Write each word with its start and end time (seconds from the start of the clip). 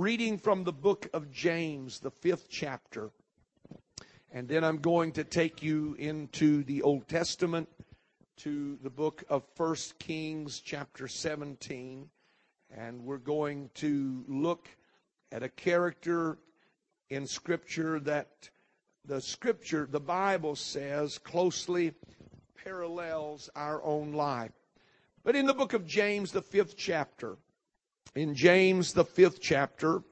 reading 0.00 0.38
from 0.38 0.64
the 0.64 0.72
book 0.72 1.10
of 1.12 1.30
James, 1.30 2.00
the 2.00 2.10
fifth 2.10 2.48
chapter. 2.48 3.10
And 4.32 4.48
then 4.48 4.64
I'm 4.64 4.78
going 4.78 5.12
to 5.12 5.24
take 5.24 5.62
you 5.62 5.94
into 5.98 6.64
the 6.64 6.80
Old 6.80 7.06
Testament 7.06 7.68
to 8.38 8.78
the 8.82 8.88
book 8.88 9.22
of 9.28 9.44
First 9.56 9.98
Kings, 9.98 10.62
chapter 10.64 11.06
17. 11.06 12.08
And 12.74 13.04
we're 13.04 13.18
going 13.18 13.68
to 13.74 14.24
look 14.26 14.70
at 15.32 15.42
a 15.42 15.50
character 15.50 16.38
in 17.10 17.26
Scripture 17.26 18.00
that 18.00 18.48
the 19.04 19.20
Scripture, 19.20 19.86
the 19.90 20.00
Bible 20.00 20.56
says, 20.56 21.18
closely 21.18 21.92
parallels 22.64 23.50
our 23.54 23.82
own 23.84 24.14
life. 24.14 24.52
But 25.24 25.36
in 25.36 25.44
the 25.44 25.52
book 25.52 25.74
of 25.74 25.86
James, 25.86 26.32
the 26.32 26.40
fifth 26.40 26.78
chapter, 26.78 27.36
in 28.14 28.34
James, 28.34 28.92
the 28.92 29.04
fifth 29.04 29.40
chapter, 29.40 30.02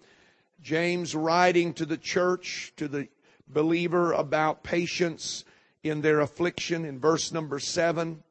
James 0.60 1.14
writing 1.14 1.72
to 1.75 1.86
the 1.86 1.96
church, 1.96 2.72
to 2.76 2.89
the 2.89 3.08
believer 3.48 4.12
about 4.12 4.62
patience 4.62 5.44
in 5.82 6.00
their 6.00 6.20
affliction 6.20 6.84
in 6.84 6.98
verse 6.98 7.32
number 7.32 7.58
seven 7.58 8.22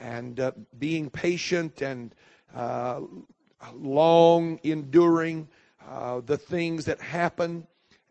and 0.00 0.40
uh, 0.40 0.52
being 0.78 1.10
patient 1.10 1.82
and 1.82 2.14
uh, 2.54 3.00
long 3.74 4.58
enduring 4.62 5.48
uh, 5.88 6.20
the 6.24 6.36
things 6.36 6.86
that 6.86 7.00
happen 7.00 7.66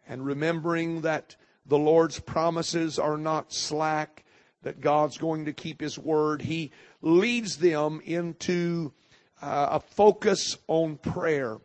and 0.07 0.25
remembering 0.25 1.01
that 1.01 1.35
the 1.65 1.77
Lord's 1.77 2.19
promises 2.19 2.99
are 2.99 3.17
not 3.17 3.53
slack, 3.53 4.23
that 4.63 4.81
God's 4.81 5.17
going 5.17 5.45
to 5.45 5.53
keep 5.53 5.81
His 5.81 5.97
word. 5.97 6.41
He 6.41 6.71
leads 7.01 7.57
them 7.57 8.01
into 8.03 8.93
a 9.41 9.79
focus 9.79 10.57
on 10.67 10.97
prayer. 10.97 11.57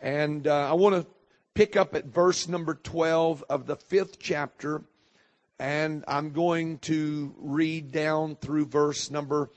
And 0.00 0.46
uh, 0.46 0.70
I 0.70 0.74
want 0.74 0.94
to 0.96 1.06
pick 1.54 1.76
up 1.76 1.94
at 1.94 2.06
verse 2.06 2.48
number 2.48 2.74
12 2.74 3.44
of 3.48 3.66
the 3.66 3.76
fifth 3.76 4.18
chapter, 4.18 4.82
and 5.58 6.04
I'm 6.08 6.32
going 6.32 6.78
to 6.78 7.34
read 7.38 7.92
down 7.92 8.36
through 8.36 8.66
verse 8.66 9.10
number, 9.10 9.50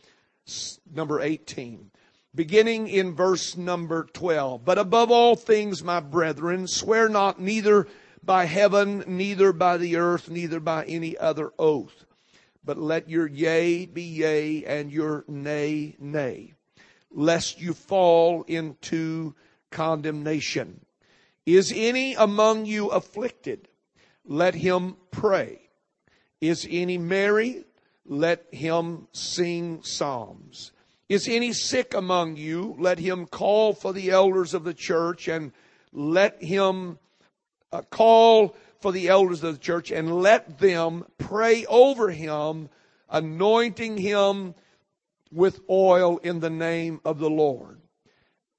number 0.94 1.22
18. 1.22 1.92
Beginning 2.34 2.88
in 2.90 3.16
verse 3.16 3.56
number 3.56 4.08
12. 4.14 4.66
But 4.66 4.78
above 4.78 5.10
all 5.10 5.36
things, 5.36 5.84
my 5.84 6.02
brethren, 6.02 6.68
swear 6.68 7.08
not 7.08 7.40
neither 7.40 7.88
by 8.22 8.46
heaven, 8.46 9.04
neither 9.08 9.54
by 9.54 9.78
the 9.78 9.96
earth, 9.96 10.30
neither 10.30 10.60
by 10.60 10.86
any 10.86 11.18
other 11.18 11.52
oath. 11.58 12.06
But 12.64 12.78
let 12.78 13.10
your 13.10 13.28
yea 13.28 13.86
be 13.86 14.02
yea 14.02 14.66
and 14.66 14.92
your 14.92 15.24
nay, 15.28 15.96
nay, 16.00 16.56
lest 17.16 17.60
you 17.60 17.74
fall 17.74 18.44
into 18.44 19.34
condemnation. 19.72 20.86
Is 21.46 21.74
any 21.76 22.14
among 22.14 22.66
you 22.66 22.90
afflicted? 22.90 23.70
Let 24.26 24.54
him 24.54 24.98
pray. 25.12 25.70
Is 26.42 26.68
any 26.70 26.98
merry? 26.98 27.64
Let 28.06 28.54
him 28.54 29.08
sing 29.14 29.82
psalms. 29.84 30.72
Is 31.08 31.28
any 31.28 31.54
sick 31.54 31.94
among 31.94 32.36
you? 32.36 32.76
Let 32.78 33.00
him 33.00 33.28
call 33.28 33.74
for 33.74 33.94
the 33.94 34.10
elders 34.10 34.54
of 34.54 34.64
the 34.64 34.74
church 34.74 35.28
and 35.28 35.52
let 35.94 36.44
him 36.44 37.00
uh, 37.72 37.84
call 37.84 38.56
for 38.82 38.92
the 38.92 39.08
elders 39.08 39.44
of 39.44 39.54
the 39.54 39.60
church 39.60 39.92
and 39.92 40.22
let 40.22 40.60
them 40.60 41.06
pray 41.18 41.66
over 41.68 42.10
him, 42.10 42.70
anointing 43.10 43.98
him 43.98 44.56
with 45.32 45.60
oil 45.70 46.18
in 46.20 46.40
the 46.40 46.50
name 46.50 47.02
of 47.06 47.20
the 47.20 47.30
Lord. 47.30 47.82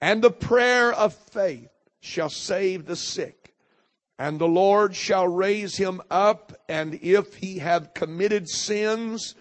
And 0.00 0.22
the 0.22 0.31
prayer 0.31 0.92
of 0.92 1.14
faith 1.14 1.70
shall 2.00 2.28
save 2.28 2.86
the 2.86 2.97
sick, 2.97 3.55
and 4.19 4.39
the 4.39 4.48
Lord 4.48 4.94
shall 4.94 5.27
raise 5.27 5.77
him 5.77 6.00
up, 6.11 6.53
and 6.69 6.94
if 6.94 7.34
he 7.34 7.59
have 7.59 7.94
committed 7.94 8.48
sins, 8.48 9.34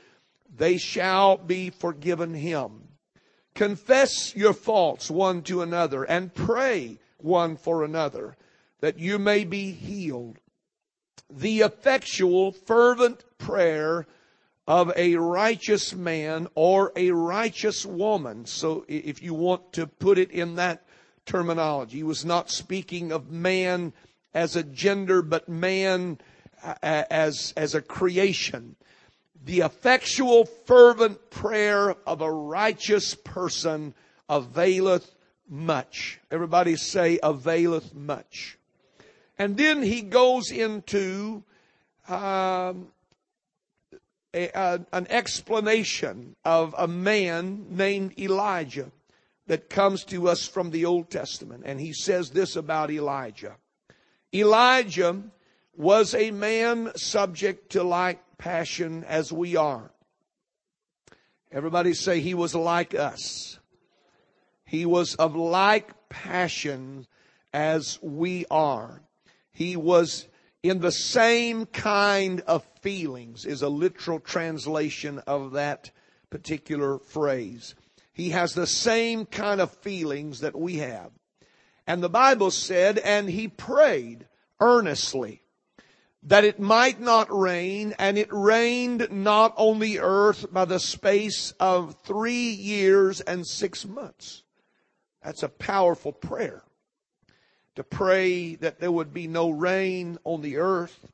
they 0.53 0.77
shall 0.77 1.37
be 1.37 1.69
forgiven 1.69 2.33
him. 2.33 2.89
Confess 3.53 4.35
your 4.35 4.53
faults 4.53 5.09
one 5.09 5.41
to 5.43 5.61
another, 5.61 6.03
and 6.03 6.33
pray 6.33 6.99
one 7.17 7.57
for 7.57 7.83
another, 7.83 8.35
that 8.81 8.99
you 8.99 9.17
may 9.17 9.43
be 9.43 9.71
healed. 9.71 10.39
The 11.29 11.61
effectual, 11.61 12.51
fervent 12.51 13.23
prayer 13.37 14.05
of 14.67 14.91
a 14.95 15.15
righteous 15.15 15.93
man 15.93 16.47
or 16.55 16.91
a 16.95 17.11
righteous 17.11 17.85
woman. 17.85 18.45
So 18.45 18.85
if 18.87 19.21
you 19.21 19.33
want 19.33 19.73
to 19.73 19.87
put 19.87 20.17
it 20.17 20.31
in 20.31 20.55
that 20.55 20.85
terminology. 21.25 21.97
He 21.97 22.03
was 22.03 22.25
not 22.25 22.49
speaking 22.49 23.11
of 23.11 23.31
man 23.31 23.93
as 24.33 24.55
a 24.55 24.63
gender, 24.63 25.21
but 25.21 25.49
man 25.49 26.19
as, 26.81 27.53
as 27.57 27.75
a 27.75 27.81
creation. 27.81 28.75
The 29.43 29.61
effectual, 29.61 30.45
fervent 30.45 31.29
prayer 31.29 31.95
of 32.07 32.21
a 32.21 32.31
righteous 32.31 33.13
person 33.15 33.93
availeth 34.27 35.13
much. 35.47 36.19
Everybody 36.31 36.75
say, 36.75 37.19
availeth 37.21 37.93
much. 37.93 38.57
And 39.37 39.57
then 39.57 39.83
he 39.83 40.01
goes 40.01 40.51
into 40.51 41.43
um, 42.07 42.87
a, 44.35 44.49
a, 44.53 44.85
an 44.91 45.07
explanation 45.09 46.35
of 46.43 46.75
a 46.77 46.87
man 46.87 47.67
named 47.69 48.19
Elijah 48.19 48.91
that 49.47 49.69
comes 49.69 50.03
to 50.05 50.27
us 50.27 50.45
from 50.45 50.71
the 50.71 50.85
Old 50.85 51.09
Testament. 51.09 51.63
And 51.65 51.79
he 51.79 51.93
says 51.93 52.31
this 52.31 52.55
about 52.55 52.91
Elijah. 52.91 53.55
Elijah 54.33 55.23
was 55.77 56.13
a 56.13 56.31
man 56.31 56.91
subject 56.95 57.71
to 57.71 57.83
like 57.83 58.19
passion 58.37 59.03
as 59.05 59.31
we 59.31 59.55
are. 59.55 59.91
Everybody 61.51 61.93
say 61.93 62.19
he 62.19 62.33
was 62.33 62.53
like 62.53 62.93
us. 62.93 63.59
He 64.65 64.85
was 64.85 65.15
of 65.15 65.35
like 65.35 66.09
passion 66.09 67.07
as 67.53 67.99
we 68.01 68.45
are. 68.51 69.01
He 69.51 69.77
was 69.77 70.27
in 70.69 70.79
the 70.79 70.91
same 70.91 71.65
kind 71.67 72.41
of 72.41 72.63
feelings 72.81 73.45
is 73.45 73.61
a 73.61 73.69
literal 73.69 74.19
translation 74.19 75.19
of 75.27 75.51
that 75.51 75.91
particular 76.29 76.97
phrase. 76.97 77.75
He 78.13 78.29
has 78.29 78.53
the 78.53 78.67
same 78.67 79.25
kind 79.25 79.61
of 79.61 79.71
feelings 79.71 80.39
that 80.39 80.57
we 80.57 80.77
have. 80.77 81.11
And 81.85 82.01
the 82.01 82.09
Bible 82.09 82.49
said, 82.51 82.97
and 82.97 83.29
he 83.29 83.47
prayed 83.47 84.25
earnestly 84.59 85.43
that 86.23 86.43
it 86.43 86.59
might 86.59 86.99
not 86.99 87.27
rain, 87.31 87.93
and 87.99 88.17
it 88.17 88.29
rained 88.31 89.07
not 89.11 89.53
on 89.57 89.77
the 89.77 89.99
earth 89.99 90.51
by 90.51 90.65
the 90.65 90.79
space 90.79 91.53
of 91.59 91.95
three 92.03 92.49
years 92.49 93.21
and 93.21 93.45
six 93.45 93.85
months. 93.85 94.41
That's 95.23 95.43
a 95.43 95.49
powerful 95.49 96.11
prayer. 96.11 96.63
To 97.75 97.83
pray 97.83 98.55
that 98.55 98.79
there 98.79 98.91
would 98.91 99.13
be 99.13 99.27
no 99.27 99.49
rain 99.49 100.17
on 100.23 100.41
the 100.41 100.57
earth 100.57 101.11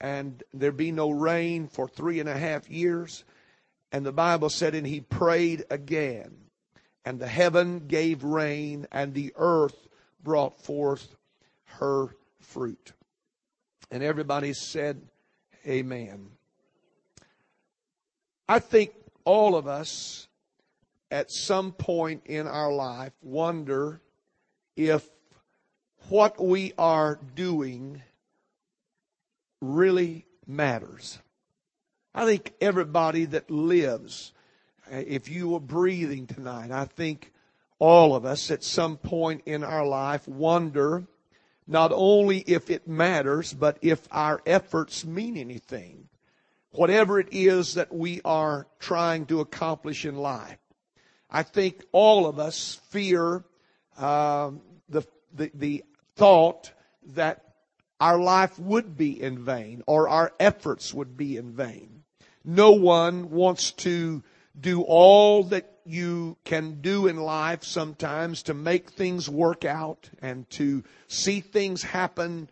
and 0.00 0.42
there 0.52 0.72
be 0.72 0.92
no 0.92 1.10
rain 1.10 1.68
for 1.68 1.88
three 1.88 2.20
and 2.20 2.28
a 2.28 2.36
half 2.36 2.68
years. 2.70 3.24
And 3.92 4.04
the 4.04 4.12
Bible 4.12 4.50
said, 4.50 4.74
and 4.74 4.86
he 4.86 5.00
prayed 5.00 5.64
again. 5.70 6.36
And 7.04 7.20
the 7.20 7.28
heaven 7.28 7.86
gave 7.86 8.24
rain, 8.24 8.88
and 8.90 9.14
the 9.14 9.32
earth 9.36 9.86
brought 10.22 10.60
forth 10.60 11.16
her 11.64 12.08
fruit. 12.40 12.92
And 13.92 14.02
everybody 14.02 14.52
said, 14.52 15.00
Amen. 15.66 16.30
I 18.48 18.58
think 18.58 18.92
all 19.24 19.54
of 19.54 19.68
us 19.68 20.26
at 21.10 21.30
some 21.30 21.72
point 21.72 22.22
in 22.26 22.46
our 22.48 22.72
life 22.72 23.12
wonder 23.22 24.00
if 24.76 25.08
what 26.08 26.42
we 26.42 26.72
are 26.78 27.18
doing 27.34 28.02
really 29.60 30.26
matters. 30.46 31.18
I 32.14 32.24
think 32.24 32.54
everybody 32.60 33.26
that 33.26 33.50
lives, 33.50 34.32
if 34.90 35.28
you 35.28 35.50
were 35.50 35.60
breathing 35.60 36.26
tonight, 36.26 36.70
I 36.70 36.84
think 36.86 37.32
all 37.78 38.16
of 38.16 38.24
us 38.24 38.50
at 38.50 38.64
some 38.64 38.96
point 38.96 39.42
in 39.46 39.62
our 39.62 39.86
life 39.86 40.26
wonder 40.26 41.06
not 41.66 41.90
only 41.92 42.38
if 42.38 42.70
it 42.70 42.86
matters, 42.86 43.52
but 43.52 43.78
if 43.82 44.06
our 44.10 44.40
efforts 44.46 45.04
mean 45.04 45.36
anything. 45.36 46.08
Whatever 46.70 47.18
it 47.18 47.28
is 47.32 47.74
that 47.74 47.92
we 47.92 48.20
are 48.24 48.66
trying 48.78 49.26
to 49.26 49.40
accomplish 49.40 50.04
in 50.04 50.16
life. 50.16 50.58
I 51.30 51.42
think 51.42 51.84
all 51.90 52.26
of 52.26 52.38
us 52.38 52.80
fear 52.90 53.44
uh, 53.98 54.52
the, 54.88 55.02
the, 55.34 55.50
the 55.54 55.84
thought 56.16 56.72
that 57.14 57.42
our 58.00 58.18
life 58.18 58.58
would 58.58 58.96
be 58.96 59.22
in 59.22 59.44
vain 59.44 59.82
or 59.86 60.08
our 60.08 60.32
efforts 60.40 60.92
would 60.92 61.16
be 61.16 61.36
in 61.36 61.52
vain. 61.52 62.02
No 62.44 62.72
one 62.72 63.30
wants 63.30 63.72
to 63.72 64.22
do 64.58 64.82
all 64.82 65.44
that 65.44 65.70
you 65.84 66.36
can 66.44 66.80
do 66.80 67.06
in 67.06 67.16
life 67.16 67.64
sometimes 67.64 68.42
to 68.44 68.54
make 68.54 68.90
things 68.90 69.28
work 69.28 69.64
out 69.64 70.10
and 70.20 70.48
to 70.50 70.82
see 71.08 71.40
things 71.40 71.82
happen 71.82 72.50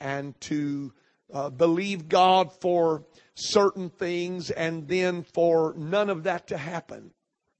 and 0.00 0.38
to 0.40 0.92
uh, 1.32 1.50
believe 1.50 2.08
God 2.08 2.52
for 2.52 3.04
certain 3.34 3.90
things 3.90 4.50
and 4.50 4.88
then 4.88 5.22
for 5.22 5.74
none 5.76 6.10
of 6.10 6.24
that 6.24 6.48
to 6.48 6.56
happen. 6.56 7.12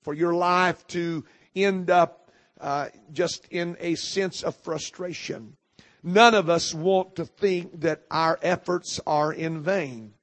For 0.02 0.14
your 0.14 0.34
life 0.34 0.86
to 0.88 1.24
end 1.54 1.88
up 1.90 2.21
uh, 2.62 2.88
just 3.12 3.46
in 3.50 3.76
a 3.80 3.96
sense 3.96 4.42
of 4.42 4.54
frustration. 4.54 5.56
None 6.02 6.34
of 6.34 6.48
us 6.48 6.72
want 6.72 7.16
to 7.16 7.24
think 7.26 7.80
that 7.80 8.02
our 8.10 8.38
efforts 8.40 9.00
are 9.06 9.32
in 9.32 9.62
vain. 9.62 10.14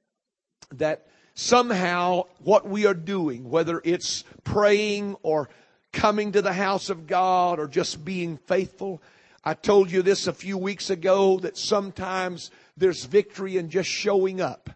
That 0.72 1.06
somehow 1.34 2.24
what 2.38 2.66
we 2.66 2.86
are 2.86 2.94
doing, 2.94 3.48
whether 3.48 3.80
it's 3.84 4.24
praying 4.42 5.16
or 5.22 5.50
coming 5.92 6.32
to 6.32 6.42
the 6.42 6.52
house 6.52 6.88
of 6.90 7.06
God 7.06 7.58
or 7.58 7.68
just 7.68 8.04
being 8.04 8.38
faithful, 8.38 9.02
I 9.44 9.54
told 9.54 9.90
you 9.90 10.02
this 10.02 10.26
a 10.26 10.32
few 10.32 10.56
weeks 10.56 10.90
ago 10.90 11.38
that 11.40 11.58
sometimes 11.58 12.50
there's 12.76 13.04
victory 13.04 13.56
in 13.56 13.68
just 13.68 13.88
showing 13.88 14.40
up. 14.40 14.70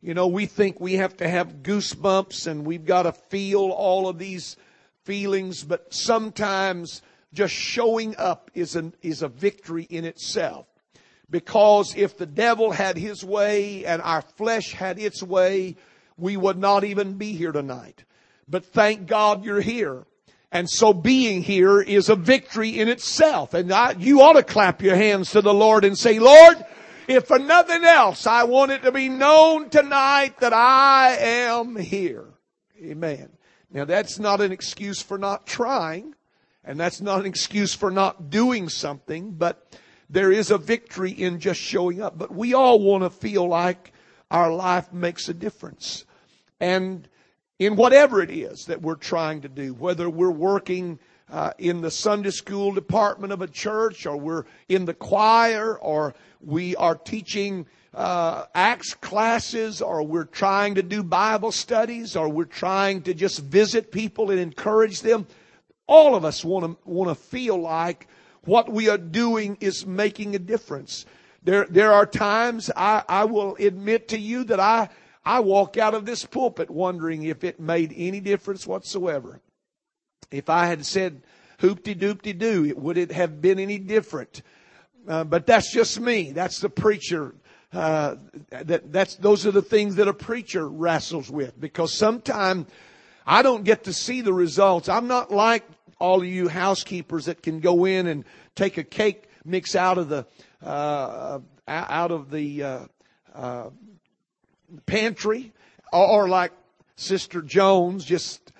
You 0.00 0.14
know, 0.14 0.28
we 0.28 0.46
think 0.46 0.80
we 0.80 0.94
have 0.94 1.16
to 1.18 1.28
have 1.28 1.62
goosebumps 1.62 2.46
and 2.46 2.64
we've 2.64 2.84
got 2.84 3.02
to 3.02 3.12
feel 3.12 3.70
all 3.70 4.08
of 4.08 4.18
these 4.18 4.56
feelings, 5.06 5.64
but 5.64 5.94
sometimes 5.94 7.00
just 7.32 7.54
showing 7.54 8.14
up 8.16 8.50
is, 8.54 8.76
an, 8.76 8.94
is 9.00 9.22
a 9.22 9.28
victory 9.28 9.84
in 9.84 10.04
itself. 10.04 10.66
Because 11.30 11.94
if 11.96 12.18
the 12.18 12.26
devil 12.26 12.70
had 12.70 12.96
his 12.96 13.24
way 13.24 13.84
and 13.84 14.02
our 14.02 14.22
flesh 14.22 14.72
had 14.72 14.98
its 14.98 15.22
way, 15.22 15.76
we 16.16 16.36
would 16.36 16.58
not 16.58 16.84
even 16.84 17.14
be 17.14 17.32
here 17.32 17.52
tonight. 17.52 18.04
But 18.48 18.66
thank 18.66 19.06
God 19.06 19.44
you're 19.44 19.60
here. 19.60 20.04
And 20.52 20.70
so 20.70 20.92
being 20.92 21.42
here 21.42 21.80
is 21.80 22.08
a 22.08 22.16
victory 22.16 22.78
in 22.78 22.88
itself. 22.88 23.54
And 23.54 23.72
I, 23.72 23.92
you 23.98 24.22
ought 24.22 24.34
to 24.34 24.42
clap 24.42 24.82
your 24.82 24.94
hands 24.94 25.32
to 25.32 25.42
the 25.42 25.54
Lord 25.54 25.84
and 25.84 25.98
say, 25.98 26.18
Lord, 26.18 26.64
if 27.08 27.26
for 27.26 27.38
nothing 27.38 27.84
else, 27.84 28.26
I 28.26 28.44
want 28.44 28.72
it 28.72 28.82
to 28.82 28.92
be 28.92 29.08
known 29.08 29.68
tonight 29.68 30.38
that 30.40 30.52
I 30.52 31.16
am 31.18 31.76
here. 31.76 32.26
Amen. 32.80 33.35
Now 33.70 33.84
that's 33.84 34.18
not 34.18 34.40
an 34.40 34.52
excuse 34.52 35.02
for 35.02 35.18
not 35.18 35.46
trying, 35.46 36.14
and 36.64 36.78
that's 36.78 37.00
not 37.00 37.20
an 37.20 37.26
excuse 37.26 37.74
for 37.74 37.90
not 37.90 38.30
doing 38.30 38.68
something, 38.68 39.32
but 39.32 39.78
there 40.08 40.30
is 40.30 40.50
a 40.50 40.58
victory 40.58 41.10
in 41.10 41.40
just 41.40 41.60
showing 41.60 42.00
up. 42.00 42.16
But 42.16 42.34
we 42.34 42.54
all 42.54 42.80
want 42.80 43.04
to 43.04 43.10
feel 43.10 43.46
like 43.46 43.92
our 44.30 44.52
life 44.52 44.92
makes 44.92 45.28
a 45.28 45.34
difference. 45.34 46.04
And 46.60 47.08
in 47.58 47.76
whatever 47.76 48.22
it 48.22 48.30
is 48.30 48.66
that 48.66 48.82
we're 48.82 48.94
trying 48.96 49.42
to 49.42 49.48
do, 49.48 49.74
whether 49.74 50.08
we're 50.08 50.30
working 50.30 50.98
uh, 51.30 51.52
in 51.58 51.80
the 51.80 51.90
Sunday 51.90 52.30
school 52.30 52.72
department 52.72 53.32
of 53.32 53.42
a 53.42 53.46
church, 53.46 54.06
or 54.06 54.16
we're 54.16 54.44
in 54.68 54.84
the 54.84 54.94
choir, 54.94 55.78
or 55.78 56.14
we 56.40 56.76
are 56.76 56.94
teaching 56.94 57.66
uh, 57.94 58.44
Acts 58.54 58.94
classes, 58.94 59.82
or 59.82 60.02
we're 60.02 60.24
trying 60.24 60.74
to 60.76 60.82
do 60.82 61.02
Bible 61.02 61.52
studies, 61.52 62.14
or 62.14 62.28
we're 62.28 62.44
trying 62.44 63.02
to 63.02 63.14
just 63.14 63.40
visit 63.40 63.90
people 63.90 64.30
and 64.30 64.38
encourage 64.38 65.00
them. 65.00 65.26
All 65.86 66.14
of 66.14 66.24
us 66.24 66.44
want 66.44 66.64
to 66.64 66.90
want 66.90 67.10
to 67.10 67.14
feel 67.14 67.56
like 67.56 68.08
what 68.44 68.70
we 68.70 68.88
are 68.88 68.98
doing 68.98 69.56
is 69.60 69.86
making 69.86 70.34
a 70.34 70.38
difference. 70.38 71.06
There, 71.42 71.66
there 71.70 71.92
are 71.92 72.06
times 72.06 72.70
I, 72.74 73.04
I 73.08 73.24
will 73.24 73.56
admit 73.56 74.08
to 74.08 74.18
you 74.18 74.44
that 74.44 74.58
I, 74.58 74.88
I 75.24 75.40
walk 75.40 75.76
out 75.76 75.94
of 75.94 76.06
this 76.06 76.24
pulpit 76.24 76.70
wondering 76.70 77.24
if 77.24 77.44
it 77.44 77.60
made 77.60 77.92
any 77.96 78.20
difference 78.20 78.66
whatsoever. 78.66 79.40
If 80.30 80.50
I 80.50 80.66
had 80.66 80.84
said 80.84 81.22
hoopty 81.60 81.98
doopty 81.98 82.36
doo, 82.36 82.74
would 82.76 82.98
it 82.98 83.12
have 83.12 83.40
been 83.40 83.58
any 83.58 83.78
different? 83.78 84.42
Uh, 85.08 85.24
but 85.24 85.46
that's 85.46 85.72
just 85.72 86.00
me. 86.00 86.32
That's 86.32 86.60
the 86.60 86.68
preacher. 86.68 87.34
Uh, 87.72 88.16
that 88.50 88.92
that's 88.92 89.16
those 89.16 89.46
are 89.46 89.50
the 89.50 89.62
things 89.62 89.96
that 89.96 90.08
a 90.08 90.14
preacher 90.14 90.68
wrestles 90.68 91.30
with 91.30 91.60
because 91.60 91.92
sometimes 91.92 92.66
I 93.26 93.42
don't 93.42 93.64
get 93.64 93.84
to 93.84 93.92
see 93.92 94.20
the 94.20 94.32
results. 94.32 94.88
I'm 94.88 95.08
not 95.08 95.30
like 95.30 95.64
all 95.98 96.20
of 96.20 96.26
you 96.26 96.48
housekeepers 96.48 97.26
that 97.26 97.42
can 97.42 97.60
go 97.60 97.84
in 97.84 98.06
and 98.06 98.24
take 98.54 98.78
a 98.78 98.84
cake 98.84 99.28
mix 99.44 99.74
out 99.74 99.98
of 99.98 100.08
the 100.08 100.26
uh, 100.64 101.40
out 101.68 102.10
of 102.10 102.30
the 102.30 102.62
uh, 102.62 102.78
uh, 103.34 103.70
pantry, 104.86 105.52
or, 105.92 106.06
or 106.06 106.28
like 106.28 106.52
Sister 106.96 107.42
Jones, 107.42 108.04
just 108.04 108.52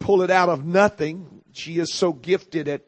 pull 0.00 0.22
it 0.22 0.30
out 0.30 0.48
of 0.48 0.64
nothing. 0.64 1.42
She 1.52 1.78
is 1.78 1.94
so 1.94 2.12
gifted 2.12 2.66
at 2.66 2.82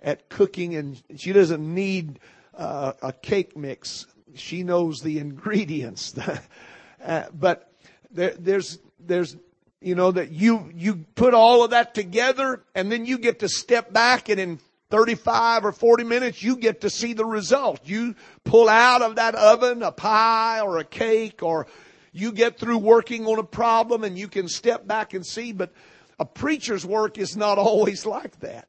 at 0.00 0.28
cooking, 0.28 0.76
and 0.76 1.02
she 1.16 1.32
doesn't 1.32 1.74
need 1.74 2.20
uh, 2.56 2.92
a 3.02 3.12
cake 3.12 3.56
mix. 3.56 4.06
She 4.34 4.62
knows 4.62 5.00
the 5.00 5.18
ingredients. 5.18 6.16
uh, 7.04 7.24
but 7.34 7.72
there, 8.12 8.34
there's 8.38 8.78
there's 9.00 9.36
you 9.80 9.94
know, 9.94 10.10
that 10.10 10.32
you, 10.32 10.70
you 10.74 11.04
put 11.14 11.34
all 11.34 11.62
of 11.62 11.70
that 11.70 11.94
together 11.94 12.62
and 12.74 12.90
then 12.90 13.04
you 13.04 13.18
get 13.18 13.40
to 13.40 13.48
step 13.48 13.92
back 13.92 14.28
and 14.28 14.40
in 14.40 14.58
35 14.90 15.66
or 15.66 15.72
40 15.72 16.04
minutes 16.04 16.42
you 16.42 16.56
get 16.56 16.80
to 16.80 16.90
see 16.90 17.12
the 17.12 17.24
result. 17.24 17.80
You 17.84 18.14
pull 18.44 18.68
out 18.68 19.02
of 19.02 19.16
that 19.16 19.34
oven 19.34 19.82
a 19.82 19.92
pie 19.92 20.60
or 20.60 20.78
a 20.78 20.84
cake 20.84 21.42
or 21.42 21.66
you 22.12 22.32
get 22.32 22.58
through 22.58 22.78
working 22.78 23.26
on 23.26 23.38
a 23.38 23.44
problem 23.44 24.02
and 24.02 24.18
you 24.18 24.26
can 24.26 24.48
step 24.48 24.86
back 24.86 25.14
and 25.14 25.24
see, 25.24 25.52
but 25.52 25.72
a 26.18 26.24
preacher's 26.24 26.84
work 26.84 27.18
is 27.18 27.36
not 27.36 27.58
always 27.58 28.06
like 28.06 28.40
that. 28.40 28.68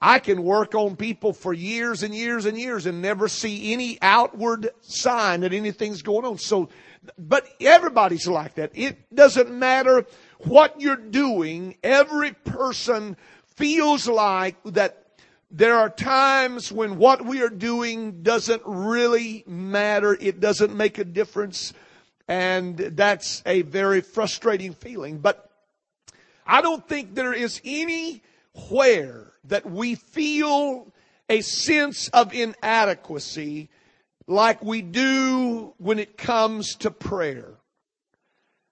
I 0.00 0.20
can 0.20 0.44
work 0.44 0.76
on 0.76 0.94
people 0.94 1.32
for 1.32 1.52
years 1.52 2.04
and 2.04 2.14
years 2.14 2.46
and 2.46 2.56
years 2.56 2.86
and 2.86 3.02
never 3.02 3.26
see 3.26 3.72
any 3.72 3.98
outward 4.00 4.70
sign 4.80 5.40
that 5.40 5.52
anything's 5.52 6.02
going 6.02 6.24
on. 6.24 6.38
So, 6.38 6.68
but 7.18 7.48
everybody's 7.60 8.28
like 8.28 8.54
that. 8.54 8.70
It 8.74 9.12
doesn't 9.12 9.50
matter 9.50 10.06
what 10.38 10.80
you're 10.80 10.96
doing, 10.96 11.76
every 11.82 12.32
person 12.32 13.16
feels 13.56 14.06
like 14.06 14.56
that 14.64 15.04
there 15.50 15.76
are 15.76 15.90
times 15.90 16.70
when 16.70 16.98
what 16.98 17.24
we 17.24 17.42
are 17.42 17.48
doing 17.48 18.22
doesn't 18.22 18.62
really 18.64 19.42
matter. 19.46 20.16
It 20.20 20.40
doesn't 20.40 20.76
make 20.76 20.98
a 20.98 21.04
difference. 21.04 21.72
And 22.28 22.76
that's 22.76 23.42
a 23.46 23.62
very 23.62 24.02
frustrating 24.02 24.74
feeling. 24.74 25.18
But 25.18 25.47
I 26.48 26.62
don't 26.62 26.88
think 26.88 27.14
there 27.14 27.34
is 27.34 27.60
anywhere 27.62 29.32
that 29.44 29.70
we 29.70 29.94
feel 29.94 30.92
a 31.28 31.42
sense 31.42 32.08
of 32.08 32.32
inadequacy 32.32 33.68
like 34.26 34.62
we 34.62 34.80
do 34.80 35.74
when 35.76 35.98
it 35.98 36.16
comes 36.16 36.74
to 36.76 36.90
prayer. 36.90 37.54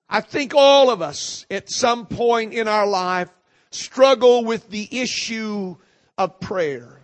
I 0.09 0.23
think 0.23 0.55
all 0.55 0.89
of 0.89 1.03
us 1.03 1.45
at 1.51 1.71
some 1.71 2.07
point 2.07 2.55
in 2.55 2.67
our 2.67 2.87
life 2.87 3.29
struggle 3.71 4.45
with 4.45 4.71
the 4.71 4.89
issue 4.91 5.77
of 6.17 6.41
prayer. 6.41 7.03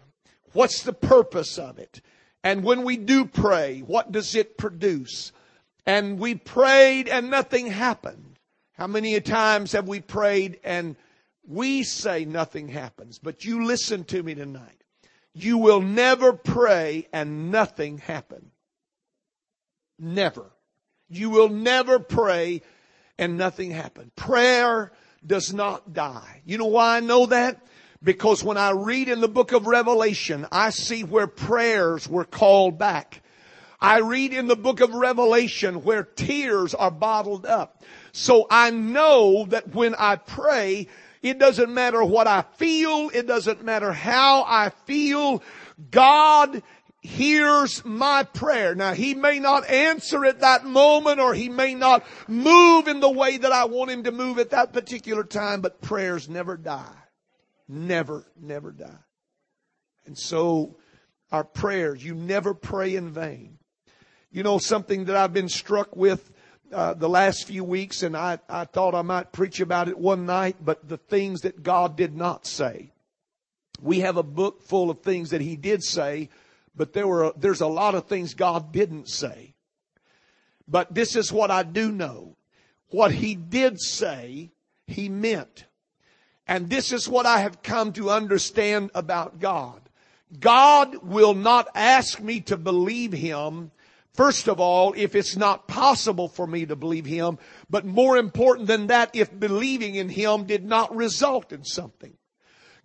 What's 0.54 0.82
the 0.82 0.92
purpose 0.94 1.58
of 1.58 1.78
it? 1.78 2.00
And 2.42 2.64
when 2.64 2.82
we 2.82 2.96
do 2.96 3.26
pray, 3.26 3.80
what 3.80 4.10
does 4.10 4.34
it 4.34 4.56
produce? 4.56 5.32
And 5.84 6.18
we 6.18 6.34
prayed 6.34 7.08
and 7.08 7.30
nothing 7.30 7.66
happened. 7.66 8.31
How 8.72 8.86
many 8.86 9.20
times 9.20 9.72
have 9.72 9.86
we 9.86 10.00
prayed 10.00 10.58
and 10.64 10.96
we 11.46 11.82
say 11.82 12.24
nothing 12.24 12.68
happens? 12.68 13.18
But 13.18 13.44
you 13.44 13.64
listen 13.64 14.04
to 14.04 14.22
me 14.22 14.34
tonight. 14.34 14.82
You 15.34 15.58
will 15.58 15.80
never 15.80 16.32
pray 16.32 17.08
and 17.12 17.50
nothing 17.50 17.98
happen. 17.98 18.50
Never. 19.98 20.50
You 21.08 21.30
will 21.30 21.48
never 21.48 21.98
pray 21.98 22.62
and 23.18 23.36
nothing 23.36 23.70
happen. 23.70 24.10
Prayer 24.16 24.92
does 25.24 25.52
not 25.52 25.92
die. 25.92 26.42
You 26.44 26.58
know 26.58 26.66
why 26.66 26.96
I 26.96 27.00
know 27.00 27.26
that? 27.26 27.64
Because 28.02 28.42
when 28.42 28.56
I 28.56 28.70
read 28.70 29.08
in 29.08 29.20
the 29.20 29.28
book 29.28 29.52
of 29.52 29.66
Revelation, 29.66 30.46
I 30.50 30.70
see 30.70 31.04
where 31.04 31.28
prayers 31.28 32.08
were 32.08 32.24
called 32.24 32.78
back. 32.78 33.22
I 33.80 33.98
read 33.98 34.32
in 34.32 34.48
the 34.48 34.56
book 34.56 34.80
of 34.80 34.94
Revelation 34.94 35.84
where 35.84 36.02
tears 36.02 36.74
are 36.74 36.90
bottled 36.90 37.46
up. 37.46 37.82
So 38.12 38.46
I 38.50 38.70
know 38.70 39.46
that 39.46 39.74
when 39.74 39.94
I 39.94 40.16
pray, 40.16 40.88
it 41.22 41.38
doesn't 41.38 41.72
matter 41.72 42.04
what 42.04 42.26
I 42.26 42.42
feel. 42.56 43.10
It 43.12 43.26
doesn't 43.26 43.64
matter 43.64 43.92
how 43.92 44.44
I 44.46 44.70
feel. 44.86 45.42
God 45.90 46.62
hears 47.00 47.84
my 47.84 48.22
prayer. 48.22 48.74
Now, 48.74 48.94
he 48.94 49.14
may 49.14 49.40
not 49.40 49.68
answer 49.68 50.24
at 50.24 50.40
that 50.40 50.64
moment 50.64 51.20
or 51.20 51.34
he 51.34 51.48
may 51.48 51.74
not 51.74 52.04
move 52.28 52.86
in 52.86 53.00
the 53.00 53.10
way 53.10 53.38
that 53.38 53.52
I 53.52 53.64
want 53.64 53.90
him 53.90 54.04
to 54.04 54.12
move 54.12 54.38
at 54.38 54.50
that 54.50 54.72
particular 54.72 55.24
time, 55.24 55.60
but 55.60 55.80
prayers 55.80 56.28
never 56.28 56.56
die. 56.56 56.94
Never, 57.68 58.26
never 58.40 58.70
die. 58.70 59.00
And 60.06 60.18
so, 60.18 60.76
our 61.30 61.44
prayers, 61.44 62.04
you 62.04 62.14
never 62.14 62.54
pray 62.54 62.94
in 62.94 63.10
vain. 63.10 63.58
You 64.30 64.42
know, 64.42 64.58
something 64.58 65.06
that 65.06 65.16
I've 65.16 65.32
been 65.32 65.48
struck 65.48 65.96
with 65.96 66.30
uh, 66.72 66.94
the 66.94 67.08
last 67.08 67.46
few 67.46 67.64
weeks, 67.64 68.02
and 68.02 68.16
I, 68.16 68.38
I 68.48 68.64
thought 68.64 68.94
I 68.94 69.02
might 69.02 69.32
preach 69.32 69.60
about 69.60 69.88
it 69.88 69.98
one 69.98 70.26
night, 70.26 70.56
but 70.60 70.88
the 70.88 70.96
things 70.96 71.42
that 71.42 71.62
God 71.62 71.96
did 71.96 72.16
not 72.16 72.46
say. 72.46 72.92
We 73.80 74.00
have 74.00 74.16
a 74.16 74.22
book 74.22 74.62
full 74.62 74.90
of 74.90 75.00
things 75.00 75.30
that 75.30 75.40
He 75.40 75.56
did 75.56 75.82
say, 75.82 76.30
but 76.74 76.92
there 76.92 77.06
were, 77.06 77.32
there's 77.36 77.60
a 77.60 77.66
lot 77.66 77.94
of 77.94 78.06
things 78.06 78.34
God 78.34 78.72
didn't 78.72 79.08
say. 79.08 79.54
But 80.68 80.94
this 80.94 81.16
is 81.16 81.32
what 81.32 81.50
I 81.50 81.62
do 81.62 81.92
know. 81.92 82.36
What 82.88 83.12
He 83.12 83.34
did 83.34 83.80
say, 83.80 84.50
He 84.86 85.08
meant. 85.08 85.66
And 86.46 86.68
this 86.68 86.92
is 86.92 87.08
what 87.08 87.26
I 87.26 87.40
have 87.40 87.62
come 87.62 87.92
to 87.94 88.10
understand 88.10 88.90
about 88.94 89.38
God. 89.38 89.80
God 90.38 90.96
will 91.02 91.34
not 91.34 91.68
ask 91.74 92.20
me 92.20 92.40
to 92.42 92.56
believe 92.56 93.12
Him 93.12 93.70
First 94.14 94.46
of 94.48 94.60
all, 94.60 94.92
if 94.96 95.14
it's 95.14 95.36
not 95.36 95.66
possible 95.66 96.28
for 96.28 96.46
me 96.46 96.66
to 96.66 96.76
believe 96.76 97.06
Him, 97.06 97.38
but 97.70 97.86
more 97.86 98.18
important 98.18 98.66
than 98.66 98.88
that, 98.88 99.10
if 99.14 99.38
believing 99.38 99.94
in 99.94 100.10
Him 100.10 100.44
did 100.44 100.64
not 100.64 100.94
result 100.94 101.52
in 101.52 101.64
something. 101.64 102.14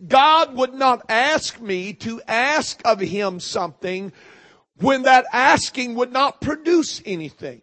God 0.05 0.55
would 0.55 0.73
not 0.73 1.03
ask 1.09 1.59
me 1.59 1.93
to 1.93 2.21
ask 2.27 2.81
of 2.85 2.99
Him 2.99 3.39
something 3.39 4.13
when 4.79 5.03
that 5.03 5.25
asking 5.33 5.95
would 5.95 6.13
not 6.13 6.39
produce 6.39 7.01
anything. 7.05 7.61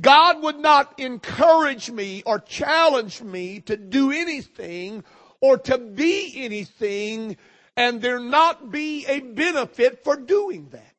God 0.00 0.42
would 0.42 0.58
not 0.58 0.98
encourage 0.98 1.90
me 1.90 2.22
or 2.26 2.40
challenge 2.40 3.22
me 3.22 3.60
to 3.60 3.76
do 3.76 4.10
anything 4.10 5.04
or 5.40 5.58
to 5.58 5.78
be 5.78 6.32
anything 6.36 7.36
and 7.76 8.00
there 8.00 8.18
not 8.20 8.70
be 8.70 9.04
a 9.06 9.20
benefit 9.20 10.02
for 10.02 10.16
doing 10.16 10.68
that. 10.70 10.93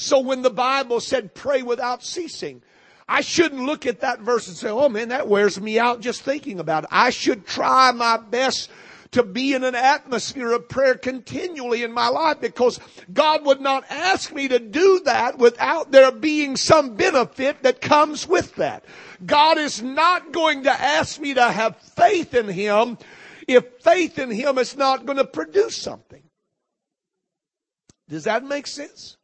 So 0.00 0.20
when 0.20 0.42
the 0.42 0.50
Bible 0.50 1.00
said 1.00 1.34
pray 1.34 1.62
without 1.62 2.04
ceasing, 2.04 2.62
I 3.08 3.20
shouldn't 3.20 3.64
look 3.64 3.84
at 3.84 4.02
that 4.02 4.20
verse 4.20 4.46
and 4.46 4.56
say, 4.56 4.68
oh 4.68 4.88
man, 4.88 5.08
that 5.08 5.26
wears 5.26 5.60
me 5.60 5.76
out 5.76 6.00
just 6.00 6.22
thinking 6.22 6.60
about 6.60 6.84
it. 6.84 6.90
I 6.92 7.10
should 7.10 7.48
try 7.48 7.90
my 7.90 8.16
best 8.16 8.70
to 9.10 9.24
be 9.24 9.54
in 9.54 9.64
an 9.64 9.74
atmosphere 9.74 10.52
of 10.52 10.68
prayer 10.68 10.94
continually 10.94 11.82
in 11.82 11.90
my 11.90 12.06
life 12.06 12.40
because 12.40 12.78
God 13.12 13.44
would 13.44 13.60
not 13.60 13.90
ask 13.90 14.32
me 14.32 14.46
to 14.46 14.60
do 14.60 15.00
that 15.00 15.36
without 15.36 15.90
there 15.90 16.12
being 16.12 16.54
some 16.56 16.94
benefit 16.94 17.64
that 17.64 17.80
comes 17.80 18.24
with 18.28 18.54
that. 18.54 18.84
God 19.26 19.58
is 19.58 19.82
not 19.82 20.30
going 20.30 20.62
to 20.62 20.70
ask 20.70 21.20
me 21.20 21.34
to 21.34 21.50
have 21.50 21.76
faith 21.76 22.34
in 22.34 22.46
Him 22.46 22.98
if 23.48 23.64
faith 23.80 24.20
in 24.20 24.30
Him 24.30 24.58
is 24.58 24.76
not 24.76 25.06
going 25.06 25.18
to 25.18 25.24
produce 25.24 25.76
something. 25.76 26.22
Does 28.08 28.24
that 28.24 28.44
make 28.44 28.68
sense? 28.68 29.17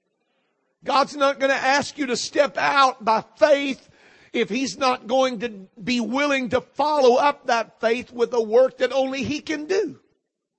God's 0.85 1.17
not 1.17 1.41
going 1.41 1.50
to 1.50 1.57
ask 1.57 1.99
you 1.99 2.07
to 2.07 2.17
step 2.17 2.57
out 2.59 3.05
by 3.05 3.25
faith 3.37 3.88
if 4.33 4.49
He's 4.50 4.76
not 4.76 5.07
going 5.07 5.41
to 5.41 5.49
be 5.83 6.00
willing 6.00 6.50
to 6.50 6.61
follow 6.61 7.17
up 7.17 7.47
that 7.47 7.81
faith 7.81 8.12
with 8.12 8.33
a 8.35 8.43
work 8.43 8.79
that 8.79 8.93
only 8.93 9.25
He 9.25 9.41
can 9.41 9.67
do. 9.67 9.99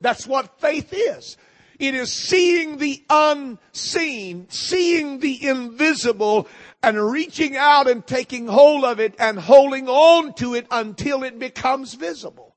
That's 0.02 0.26
what 0.26 0.60
faith 0.60 0.94
is. 0.94 1.38
It 1.78 1.94
is 1.94 2.12
seeing 2.12 2.78
the 2.78 3.04
unseen, 3.10 4.48
seeing 4.50 5.20
the 5.20 5.48
invisible, 5.48 6.48
and 6.82 7.12
reaching 7.12 7.58
out 7.58 7.90
and 7.90 8.06
taking 8.06 8.48
hold 8.48 8.86
of 8.86 9.00
it 9.00 9.16
and 9.20 9.38
holding 9.38 9.90
on 9.90 10.34
to 10.36 10.56
it 10.56 10.68
until 10.72 11.24
it 11.24 11.38
becomes 11.38 11.94
visible. 11.96 12.56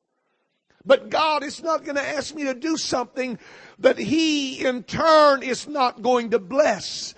But 0.84 1.10
God 1.10 1.42
is 1.42 1.62
not 1.62 1.84
going 1.84 1.96
to 1.96 2.02
ask 2.02 2.34
me 2.34 2.44
to 2.44 2.54
do 2.54 2.76
something 2.76 3.38
that 3.80 3.98
He 3.98 4.64
in 4.64 4.84
turn 4.84 5.42
is 5.42 5.66
not 5.66 6.02
going 6.02 6.30
to 6.30 6.38
bless. 6.38 7.14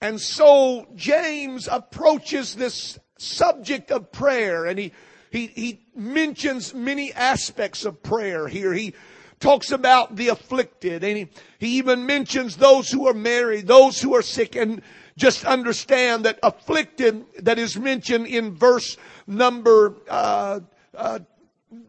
And 0.00 0.20
so 0.20 0.86
James 0.94 1.68
approaches 1.70 2.54
this 2.54 2.98
subject 3.18 3.90
of 3.90 4.12
prayer 4.12 4.64
and 4.64 4.78
he, 4.78 4.92
he, 5.30 5.46
he 5.48 5.80
mentions 5.94 6.72
many 6.72 7.12
aspects 7.12 7.84
of 7.84 8.02
prayer 8.02 8.46
here. 8.46 8.72
He 8.72 8.94
talks 9.40 9.72
about 9.72 10.16
the 10.16 10.28
afflicted 10.28 11.02
and 11.02 11.16
he, 11.16 11.28
he 11.58 11.78
even 11.78 12.06
mentions 12.06 12.56
those 12.56 12.90
who 12.90 13.08
are 13.08 13.14
married, 13.14 13.66
those 13.66 14.00
who 14.00 14.14
are 14.14 14.22
sick 14.22 14.54
and 14.54 14.82
just 15.16 15.44
understand 15.44 16.24
that 16.24 16.38
afflicted 16.44 17.24
that 17.42 17.58
is 17.58 17.76
mentioned 17.76 18.28
in 18.28 18.54
verse 18.54 18.96
number, 19.26 19.96
uh, 20.08 20.60
uh, 20.94 21.18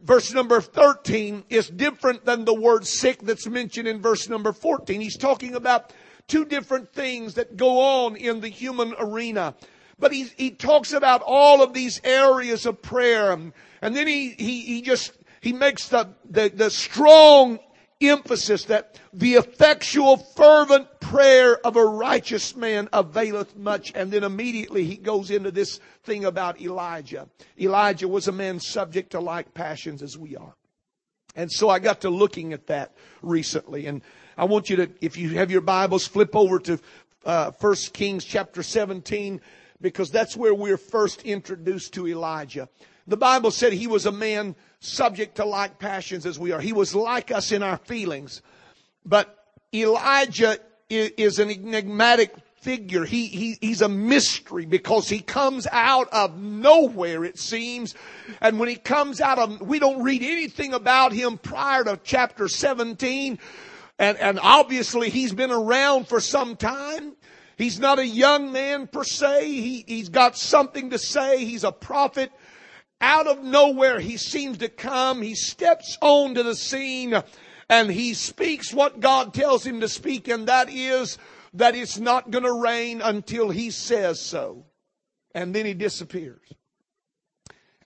verse 0.04 0.34
number 0.34 0.60
13 0.62 1.44
is 1.50 1.70
different 1.70 2.26
than 2.26 2.44
the 2.44 2.54
word 2.54 2.88
sick 2.88 3.22
that's 3.22 3.48
mentioned 3.48 3.88
in 3.88 4.02
verse 4.02 4.28
number 4.28 4.52
14. 4.52 5.00
He's 5.00 5.18
talking 5.18 5.54
about 5.54 5.94
two 6.30 6.46
different 6.46 6.94
things 6.94 7.34
that 7.34 7.58
go 7.58 8.06
on 8.06 8.16
in 8.16 8.40
the 8.40 8.48
human 8.48 8.96
arena. 8.98 9.56
But 10.00 10.14
he, 10.14 10.24
he 10.38 10.52
talks 10.52 10.94
about 10.94 11.22
all 11.26 11.62
of 11.62 11.74
these 11.74 12.00
areas 12.06 12.66
of 12.66 12.82
prayer. 12.82 13.32
And 13.32 13.54
then 13.82 14.08
he, 14.08 14.30
he, 14.30 14.62
he 14.62 14.82
just, 14.82 15.12
he 15.42 15.52
makes 15.52 15.90
the, 15.90 16.08
the, 16.30 16.50
the 16.50 16.70
strong 16.70 17.60
emphasis 18.02 18.66
that 18.66 18.98
the 19.12 19.34
effectual 19.34 20.16
fervent 20.16 20.88
prayer 21.02 21.58
of 21.66 21.76
a 21.76 21.86
righteous 21.86 22.56
man 22.56 22.88
availeth 22.94 23.58
much. 23.58 23.92
And 23.94 24.10
then 24.10 24.24
immediately 24.24 24.86
he 24.86 24.96
goes 24.96 25.32
into 25.32 25.52
this 25.52 25.82
thing 26.04 26.24
about 26.24 26.62
Elijah. 26.62 27.28
Elijah 27.60 28.08
was 28.08 28.30
a 28.30 28.32
man 28.32 28.62
subject 28.62 29.12
to 29.12 29.20
like 29.20 29.54
passions 29.54 30.02
as 30.02 30.18
we 30.18 30.38
are. 30.38 30.54
And 31.36 31.52
so 31.52 31.70
I 31.70 31.80
got 31.80 32.02
to 32.02 32.10
looking 32.10 32.54
at 32.54 32.68
that 32.68 32.96
recently 33.22 33.86
and 33.86 34.02
I 34.40 34.46
want 34.46 34.70
you 34.70 34.78
to, 34.78 34.90
if 35.02 35.18
you 35.18 35.32
have 35.32 35.52
your 35.52 35.60
Bibles, 35.60 36.08
flip 36.08 36.34
over 36.34 36.60
to 36.60 36.80
uh, 37.26 37.52
1 37.60 37.76
Kings 37.92 38.24
chapter 38.24 38.64
17 38.64 39.42
because 39.82 40.12
that's 40.12 40.38
where 40.38 40.56
we're 40.56 40.78
first 40.78 41.24
introduced 41.24 41.96
to 41.96 42.08
Elijah. 42.08 42.70
The 43.06 43.18
Bible 43.18 43.52
said 43.52 43.74
he 43.74 43.88
was 43.88 44.06
a 44.06 44.14
man 44.14 44.56
subject 44.80 45.36
to 45.36 45.46
like 45.46 45.78
passions 45.78 46.26
as 46.26 46.40
we 46.40 46.54
are. 46.54 46.62
He 46.62 46.72
was 46.72 46.96
like 46.96 47.32
us 47.32 47.52
in 47.52 47.62
our 47.64 47.76
feelings. 47.80 48.42
But 49.06 49.38
Elijah 49.74 50.58
is 50.90 51.40
an 51.40 51.50
enigmatic 51.50 52.34
figure. 52.62 53.04
He, 53.04 53.28
he, 53.28 53.58
he's 53.60 53.82
a 53.82 53.90
mystery 53.90 54.66
because 54.66 55.10
he 55.10 55.20
comes 55.20 55.68
out 55.70 56.08
of 56.14 56.40
nowhere, 56.40 57.26
it 57.26 57.38
seems. 57.38 57.94
And 58.40 58.58
when 58.58 58.70
he 58.70 58.78
comes 58.78 59.20
out 59.20 59.38
of, 59.38 59.60
we 59.60 59.80
don't 59.80 60.02
read 60.02 60.24
anything 60.24 60.74
about 60.74 61.12
him 61.12 61.38
prior 61.38 61.84
to 61.84 62.00
chapter 62.06 62.48
17. 62.48 63.38
And, 64.00 64.18
and 64.18 64.40
obviously 64.42 65.10
he's 65.10 65.34
been 65.34 65.52
around 65.52 66.08
for 66.08 66.20
some 66.20 66.56
time. 66.56 67.16
He's 67.58 67.80
not 67.80 68.00
a 68.00 68.08
young 68.08 68.52
man 68.52 68.88
per 68.88 69.04
se. 69.04 69.46
He, 69.46 69.84
he's 69.86 70.10
got 70.10 70.38
something 70.38 70.90
to 70.90 70.98
say. 70.98 71.44
He's 71.44 71.66
a 71.66 71.72
prophet. 71.72 72.32
Out 73.02 73.28
of 73.28 73.44
nowhere, 73.44 74.00
he 74.00 74.18
seems 74.18 74.60
to 74.60 74.70
come. 74.70 75.22
He 75.22 75.36
steps 75.36 75.98
onto 76.02 76.42
the 76.42 76.56
scene 76.56 77.22
and 77.70 77.92
he 77.92 78.16
speaks 78.16 78.74
what 78.74 79.00
God 79.00 79.34
tells 79.34 79.66
him 79.66 79.82
to 79.82 79.88
speak, 79.88 80.28
and 80.28 80.48
that 80.48 80.70
is 80.72 81.20
that 81.54 81.76
it's 81.76 82.00
not 82.00 82.32
going 82.32 82.44
to 82.44 82.52
rain 82.52 83.02
until 83.02 83.50
he 83.50 83.70
says 83.70 84.20
so. 84.20 84.66
And 85.36 85.54
then 85.54 85.68
he 85.68 85.76
disappears. 85.76 86.42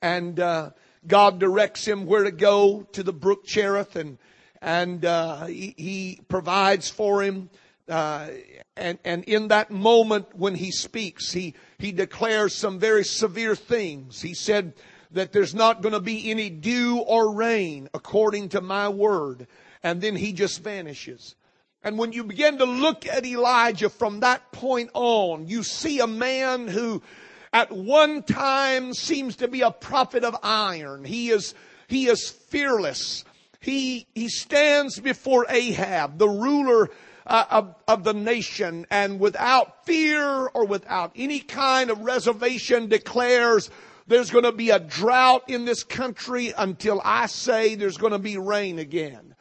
And 0.01 0.39
uh, 0.39 0.71
God 1.05 1.39
directs 1.39 1.85
him 1.85 2.05
where 2.05 2.23
to 2.23 2.31
go 2.31 2.83
to 2.93 3.03
the 3.03 3.11
brook 3.11 3.45
Cherith, 3.45 3.97
and 3.97 4.17
and 4.63 5.03
uh, 5.03 5.45
he, 5.45 5.75
he, 5.77 6.19
provides 6.29 6.89
for 6.89 7.21
him. 7.21 7.49
Uh, 7.87 8.29
and 8.77 8.97
and 9.03 9.25
in 9.25 9.49
that 9.49 9.69
moment 9.69 10.27
when 10.33 10.55
he 10.55 10.71
speaks, 10.71 11.33
he 11.33 11.53
he 11.77 11.91
declares 11.91 12.55
some 12.55 12.79
very 12.79 13.03
severe 13.03 13.55
things. 13.55 14.21
He 14.21 14.33
said 14.33 14.73
that 15.11 15.33
there's 15.33 15.53
not 15.53 15.81
going 15.81 15.93
to 15.93 15.99
be 15.99 16.31
any 16.31 16.49
dew 16.49 16.99
or 16.99 17.35
rain 17.35 17.89
according 17.93 18.49
to 18.49 18.61
my 18.61 18.87
word, 18.87 19.47
and 19.83 20.01
then 20.01 20.15
he 20.15 20.31
just 20.31 20.63
vanishes. 20.63 21.35
And 21.83 21.97
when 21.97 22.13
you 22.13 22.23
begin 22.23 22.57
to 22.59 22.65
look 22.65 23.05
at 23.05 23.25
Elijah 23.25 23.89
from 23.89 24.21
that 24.21 24.53
point 24.53 24.89
on, 24.93 25.47
you 25.47 25.61
see 25.63 25.99
a 25.99 26.07
man 26.07 26.69
who 26.69 27.03
at 27.51 27.69
one 27.69 28.23
time 28.23 28.93
seems 28.93 29.35
to 29.35 29.49
be 29.49 29.59
a 29.59 29.71
prophet 29.71 30.23
of 30.23 30.37
iron. 30.41 31.03
He 31.03 31.29
is, 31.29 31.53
he 31.89 32.07
is 32.07 32.29
fearless 32.29 33.25
he, 33.63 34.07
he 34.13 34.27
stands 34.27 34.99
before 34.99 35.45
Ahab, 35.47 36.17
the 36.17 36.27
ruler 36.27 36.89
uh, 37.25 37.45
of, 37.49 37.75
of 37.87 38.03
the 38.03 38.13
nation, 38.13 38.85
and 38.91 39.21
without 39.21 39.85
fear 39.85 40.47
or 40.47 40.65
without 40.65 41.13
any 41.15 41.39
kind 41.39 41.89
of 41.89 42.01
reservation 42.01 42.89
declares 42.89 43.69
there's 44.05 44.31
going 44.31 44.43
to 44.43 44.51
be 44.51 44.71
a 44.71 44.79
drought 44.79 45.49
in 45.49 45.63
this 45.63 45.85
country 45.85 46.53
until 46.57 47.01
I 47.05 47.27
say 47.27 47.75
there's 47.75 47.97
going 47.97 48.11
to 48.11 48.19
be 48.19 48.37
rain 48.37 48.79
again. 48.79 49.33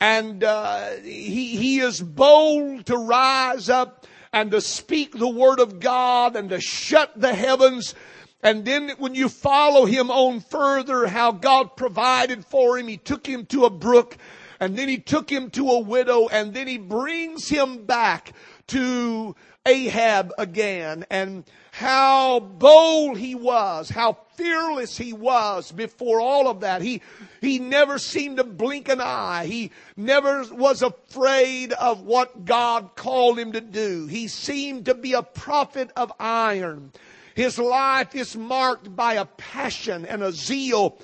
And 0.00 0.42
uh, 0.42 0.96
he, 1.04 1.56
he 1.56 1.78
is 1.78 2.00
bold 2.00 2.86
to 2.86 2.96
rise 2.96 3.68
up 3.68 4.04
and 4.32 4.50
to 4.50 4.60
speak 4.60 5.16
the 5.16 5.28
word 5.28 5.60
of 5.60 5.78
God 5.78 6.34
and 6.34 6.48
to 6.50 6.60
shut 6.60 7.12
the 7.14 7.34
heavens 7.34 7.94
and 8.42 8.64
then 8.64 8.90
when 8.98 9.14
you 9.14 9.28
follow 9.28 9.84
him 9.84 10.10
on 10.10 10.40
further, 10.40 11.06
how 11.06 11.32
God 11.32 11.76
provided 11.76 12.44
for 12.44 12.78
him, 12.78 12.88
he 12.88 12.96
took 12.96 13.26
him 13.26 13.46
to 13.46 13.64
a 13.64 13.70
brook 13.70 14.16
and 14.60 14.76
then 14.76 14.88
he 14.88 14.98
took 14.98 15.30
him 15.30 15.50
to 15.50 15.68
a 15.70 15.80
widow 15.80 16.28
and 16.28 16.54
then 16.54 16.66
he 16.66 16.78
brings 16.78 17.48
him 17.48 17.84
back 17.84 18.32
to 18.68 19.34
Ahab 19.66 20.32
again 20.38 21.04
and 21.10 21.44
how 21.72 22.40
bold 22.40 23.18
he 23.18 23.34
was, 23.34 23.90
how 23.90 24.18
fearless 24.36 24.96
he 24.96 25.12
was 25.12 25.70
before 25.70 26.20
all 26.20 26.48
of 26.48 26.60
that. 26.60 26.82
He, 26.82 27.02
he 27.40 27.58
never 27.58 27.98
seemed 27.98 28.38
to 28.38 28.44
blink 28.44 28.88
an 28.88 29.00
eye. 29.00 29.46
He 29.46 29.70
never 29.96 30.44
was 30.50 30.82
afraid 30.82 31.72
of 31.74 32.02
what 32.02 32.44
God 32.44 32.96
called 32.96 33.38
him 33.38 33.52
to 33.52 33.60
do. 33.60 34.06
He 34.06 34.28
seemed 34.28 34.86
to 34.86 34.94
be 34.94 35.12
a 35.12 35.22
prophet 35.22 35.90
of 35.94 36.12
iron. 36.18 36.92
His 37.40 37.58
life 37.58 38.14
is 38.14 38.36
marked 38.36 38.94
by 38.94 39.14
a 39.14 39.24
passion 39.24 40.04
and 40.04 40.22
a 40.22 40.30
zeal. 40.30 40.98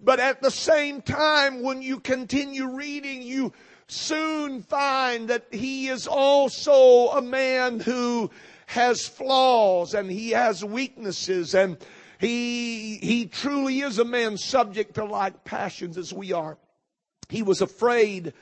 But 0.00 0.20
at 0.20 0.40
the 0.40 0.50
same 0.50 1.02
time, 1.02 1.62
when 1.62 1.82
you 1.82 2.00
continue 2.00 2.66
reading, 2.74 3.20
you 3.20 3.52
soon 3.88 4.62
find 4.62 5.28
that 5.28 5.44
he 5.52 5.88
is 5.88 6.06
also 6.06 7.10
a 7.10 7.20
man 7.20 7.78
who 7.78 8.30
has 8.68 9.06
flaws 9.06 9.92
and 9.92 10.10
he 10.10 10.30
has 10.30 10.64
weaknesses 10.64 11.54
and 11.54 11.76
he, 12.18 12.96
he 12.96 13.26
truly 13.26 13.80
is 13.80 13.98
a 13.98 14.04
man 14.06 14.38
subject 14.38 14.94
to 14.94 15.04
like 15.04 15.44
passions 15.44 15.98
as 15.98 16.10
we 16.10 16.32
are. 16.32 16.56
He 17.28 17.42
was 17.42 17.60
afraid 17.60 18.32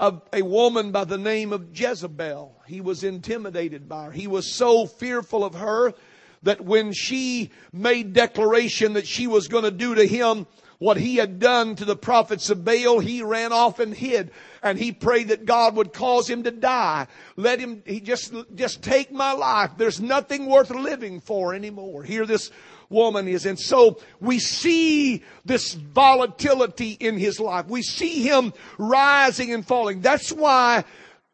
of 0.00 0.22
a 0.32 0.42
woman 0.42 0.90
by 0.90 1.04
the 1.04 1.18
name 1.18 1.52
of 1.52 1.68
Jezebel. 1.72 2.64
He 2.66 2.80
was 2.80 3.04
intimidated 3.04 3.88
by 3.88 4.06
her. 4.06 4.10
He 4.10 4.26
was 4.26 4.52
so 4.52 4.86
fearful 4.86 5.44
of 5.44 5.54
her 5.54 5.94
that 6.42 6.60
when 6.60 6.92
she 6.92 7.50
made 7.72 8.12
declaration 8.12 8.94
that 8.94 9.06
she 9.06 9.26
was 9.26 9.48
going 9.48 9.64
to 9.64 9.70
do 9.70 9.94
to 9.94 10.06
him 10.06 10.46
what 10.78 10.96
he 10.96 11.16
had 11.16 11.38
done 11.38 11.74
to 11.76 11.84
the 11.84 11.96
prophets 11.96 12.50
of 12.50 12.64
Baal, 12.64 12.98
he 12.98 13.22
ran 13.22 13.52
off 13.52 13.80
and 13.80 13.94
hid. 13.94 14.30
And 14.62 14.78
he 14.78 14.92
prayed 14.92 15.28
that 15.28 15.46
God 15.46 15.76
would 15.76 15.92
cause 15.92 16.28
him 16.28 16.42
to 16.42 16.50
die. 16.50 17.06
Let 17.36 17.58
him, 17.60 17.82
he 17.86 18.00
just, 18.00 18.34
just 18.54 18.82
take 18.82 19.10
my 19.10 19.32
life. 19.32 19.72
There's 19.76 20.00
nothing 20.00 20.46
worth 20.46 20.70
living 20.70 21.20
for 21.20 21.54
anymore. 21.54 22.02
Here 22.02 22.26
this 22.26 22.50
woman 22.88 23.26
is. 23.26 23.46
And 23.46 23.58
so 23.58 23.98
we 24.20 24.38
see 24.38 25.24
this 25.44 25.74
volatility 25.74 26.92
in 26.92 27.16
his 27.16 27.40
life. 27.40 27.66
We 27.68 27.82
see 27.82 28.22
him 28.22 28.52
rising 28.78 29.52
and 29.52 29.66
falling. 29.66 30.00
That's 30.00 30.30
why 30.30 30.84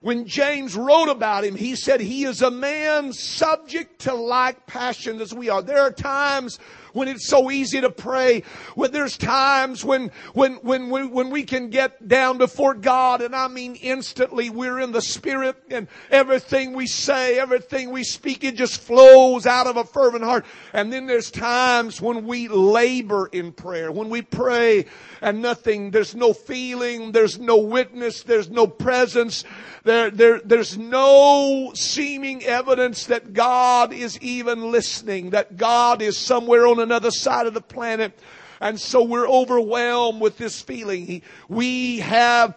when 0.03 0.27
James 0.27 0.77
wrote 0.77 1.09
about 1.09 1.45
him, 1.45 1.55
he 1.55 1.77
said 1.77 2.01
he 2.01 2.25
is 2.25 2.43
a 2.43 2.51
man 2.51 3.13
subject 3.13 4.01
to 4.01 4.15
like 4.15 4.67
passions 4.67 5.21
as 5.21 5.33
we 5.33 5.49
are. 5.49 5.63
There 5.63 5.81
are 5.81 5.93
times 5.93 6.59
when 6.93 7.09
it's 7.09 7.27
so 7.27 7.51
easy 7.51 7.81
to 7.81 7.91
pray, 7.91 8.43
when 8.75 8.93
there's 8.93 9.17
times 9.17 9.85
when, 9.85 10.11
when, 10.35 10.57
when, 10.57 10.91
when, 10.91 11.11
when 11.11 11.31
we 11.31 11.43
can 11.43 11.71
get 11.71 12.07
down 12.07 12.39
before 12.39 12.75
God, 12.75 13.23
and 13.23 13.35
I 13.35 13.49
mean 13.49 13.77
instantly 13.77 14.51
we're 14.51 14.81
in 14.81 14.93
the 14.93 15.01
Spirit 15.01 15.57
and 15.71 15.89
everything 16.11 16.75
we 16.75 16.87
say, 16.87 17.39
everything 17.39 17.91
we 17.91 18.05
speak, 18.05 18.45
it 18.45 18.57
just 18.57 18.81
flows 18.81 19.47
out 19.47 19.67
of 19.67 19.77
a 19.77 19.85
fervent 19.85 20.25
heart. 20.25 20.45
And 20.73 20.93
then 20.93 21.07
there's 21.07 21.31
times 21.31 22.01
when 22.01 22.27
we 22.27 22.49
labor 22.49 23.29
in 23.33 23.53
prayer, 23.53 23.91
when 23.91 24.11
we 24.11 24.23
pray 24.23 24.87
and 25.21 25.41
nothing, 25.41 25.91
there's 25.91 26.15
no 26.15 26.33
feeling, 26.33 27.13
there's 27.13 27.39
no 27.39 27.57
witness, 27.57 28.23
there's 28.23 28.51
no 28.51 28.67
presence, 28.67 29.45
there, 29.85 30.11
there, 30.11 30.41
there's 30.45 30.79
no 30.79 31.73
seeming 31.75 32.45
evidence 32.45 33.07
that 33.07 33.33
God 33.33 33.93
is 33.93 34.19
even 34.21 34.71
listening, 34.71 35.31
that 35.31 35.57
God 35.57 36.03
is 36.03 36.17
somewhere 36.17 36.67
on 36.67 36.79
another 36.81 37.11
side 37.11 37.47
of 37.47 37.55
the 37.55 37.61
planet. 37.61 38.17
And 38.61 38.81
so 38.81 39.03
we're 39.03 39.29
overwhelmed 39.29 40.21
with 40.21 40.39
this 40.39 40.63
feeling. 40.63 41.23
We 41.49 41.99
have, 41.99 42.57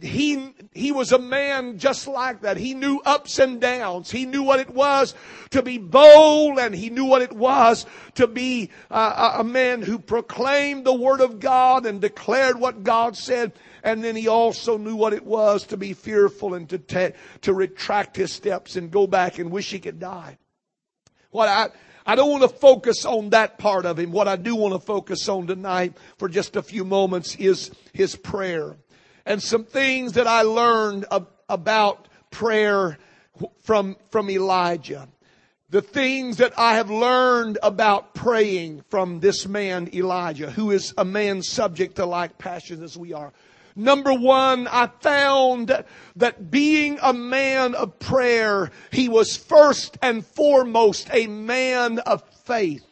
he, 0.00 0.54
he 0.72 0.92
was 0.92 1.12
a 1.12 1.18
man 1.18 1.78
just 1.78 2.06
like 2.06 2.42
that. 2.42 2.56
He 2.56 2.74
knew 2.74 3.00
ups 3.04 3.38
and 3.38 3.60
downs. 3.60 4.10
He 4.10 4.26
knew 4.26 4.42
what 4.42 4.60
it 4.60 4.70
was 4.70 5.14
to 5.50 5.62
be 5.62 5.78
bold 5.78 6.58
and 6.58 6.74
he 6.74 6.90
knew 6.90 7.04
what 7.04 7.22
it 7.22 7.32
was 7.32 7.86
to 8.14 8.26
be 8.26 8.70
uh, 8.90 9.36
a 9.38 9.44
man 9.44 9.82
who 9.82 9.98
proclaimed 9.98 10.84
the 10.84 10.94
word 10.94 11.20
of 11.20 11.40
God 11.40 11.86
and 11.86 12.00
declared 12.00 12.58
what 12.58 12.84
God 12.84 13.16
said. 13.16 13.52
And 13.82 14.02
then 14.02 14.16
he 14.16 14.28
also 14.28 14.78
knew 14.78 14.96
what 14.96 15.12
it 15.12 15.24
was 15.24 15.66
to 15.66 15.76
be 15.76 15.92
fearful 15.92 16.54
and 16.54 16.68
to, 16.70 16.78
te- 16.78 17.12
to 17.42 17.54
retract 17.54 18.16
his 18.16 18.32
steps 18.32 18.76
and 18.76 18.90
go 18.90 19.06
back 19.06 19.38
and 19.38 19.50
wish 19.50 19.70
he 19.70 19.78
could 19.78 20.00
die. 20.00 20.38
What 21.30 21.48
I, 21.48 21.68
I 22.06 22.14
don't 22.14 22.30
want 22.30 22.42
to 22.42 22.48
focus 22.48 23.04
on 23.04 23.30
that 23.30 23.58
part 23.58 23.84
of 23.84 23.98
him. 23.98 24.12
What 24.12 24.28
I 24.28 24.36
do 24.36 24.54
want 24.54 24.74
to 24.74 24.80
focus 24.80 25.28
on 25.28 25.48
tonight 25.48 25.94
for 26.18 26.28
just 26.28 26.54
a 26.54 26.62
few 26.62 26.84
moments 26.84 27.34
is 27.34 27.72
his 27.92 28.14
prayer 28.14 28.76
and 29.26 29.42
some 29.42 29.64
things 29.64 30.12
that 30.12 30.26
I 30.26 30.42
learned 30.42 31.04
about 31.48 32.08
prayer 32.30 32.96
from, 33.62 33.96
from 34.10 34.30
Elijah. 34.30 35.08
The 35.68 35.82
things 35.82 36.36
that 36.36 36.56
I 36.56 36.76
have 36.76 36.90
learned 36.90 37.58
about 37.60 38.14
praying 38.14 38.84
from 38.88 39.18
this 39.18 39.48
man 39.48 39.90
Elijah, 39.92 40.48
who 40.48 40.70
is 40.70 40.94
a 40.96 41.04
man 41.04 41.42
subject 41.42 41.96
to 41.96 42.06
like 42.06 42.38
passions 42.38 42.82
as 42.82 42.96
we 42.96 43.12
are. 43.12 43.32
Number 43.74 44.14
one, 44.14 44.68
I 44.68 44.88
found 45.00 45.84
that 46.14 46.50
being 46.50 46.98
a 47.02 47.12
man 47.12 47.74
of 47.74 47.98
prayer, 47.98 48.70
he 48.92 49.08
was 49.08 49.36
first 49.36 49.98
and 50.00 50.24
foremost 50.24 51.10
a 51.12 51.26
man 51.26 51.98
of 51.98 52.22
faith. 52.44 52.86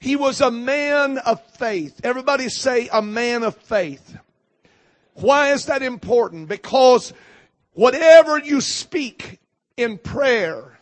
He 0.00 0.16
was 0.16 0.40
a 0.40 0.50
man 0.50 1.18
of 1.18 1.40
faith. 1.56 2.00
Everybody 2.02 2.48
say 2.48 2.88
a 2.92 3.00
man 3.00 3.42
of 3.42 3.56
faith. 3.56 4.16
Why 5.20 5.52
is 5.52 5.66
that 5.66 5.82
important? 5.82 6.48
Because 6.48 7.12
whatever 7.72 8.38
you 8.38 8.60
speak 8.60 9.38
in 9.76 9.98
prayer 9.98 10.78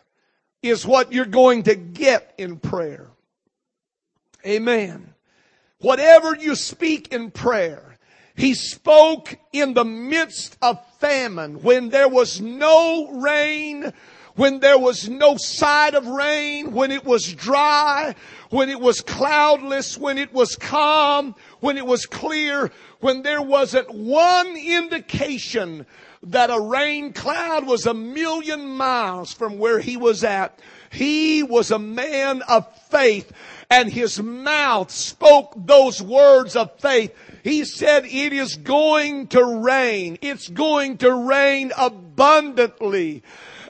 is 0.62 0.86
what 0.86 1.12
you're 1.12 1.24
going 1.24 1.64
to 1.64 1.74
get 1.74 2.34
in 2.38 2.58
prayer. 2.58 3.06
Amen. 4.46 5.14
Whatever 5.80 6.34
you 6.34 6.54
speak 6.54 7.12
in 7.12 7.30
prayer 7.30 7.88
he 8.38 8.54
spoke 8.54 9.36
in 9.52 9.74
the 9.74 9.84
midst 9.84 10.56
of 10.62 10.78
famine 10.98 11.60
when 11.60 11.88
there 11.88 12.08
was 12.08 12.40
no 12.40 13.10
rain, 13.10 13.92
when 14.36 14.60
there 14.60 14.78
was 14.78 15.08
no 15.08 15.36
sight 15.36 15.94
of 15.94 16.06
rain, 16.06 16.72
when 16.72 16.92
it 16.92 17.04
was 17.04 17.34
dry, 17.34 18.14
when 18.50 18.70
it 18.70 18.80
was 18.80 19.00
cloudless, 19.00 19.98
when 19.98 20.18
it 20.18 20.32
was 20.32 20.54
calm, 20.54 21.34
when 21.58 21.76
it 21.76 21.84
was 21.84 22.06
clear, 22.06 22.70
when 23.00 23.22
there 23.22 23.42
wasn't 23.42 23.92
one 23.92 24.56
indication 24.56 25.86
that 26.22 26.50
a 26.50 26.60
rain 26.60 27.12
cloud 27.12 27.66
was 27.66 27.86
a 27.86 27.94
million 27.94 28.66
miles 28.66 29.32
from 29.32 29.58
where 29.58 29.78
he 29.78 29.96
was 29.96 30.24
at. 30.24 30.58
He 30.90 31.42
was 31.42 31.70
a 31.70 31.78
man 31.78 32.42
of 32.48 32.66
faith 32.88 33.30
and 33.70 33.92
his 33.92 34.20
mouth 34.20 34.90
spoke 34.90 35.52
those 35.56 36.02
words 36.02 36.56
of 36.56 36.78
faith 36.80 37.14
he 37.48 37.64
said 37.64 38.04
it 38.04 38.32
is 38.32 38.56
going 38.56 39.28
to 39.28 39.42
rain. 39.42 40.18
It's 40.20 40.48
going 40.48 40.98
to 40.98 41.14
rain 41.14 41.72
abundantly. 41.76 43.22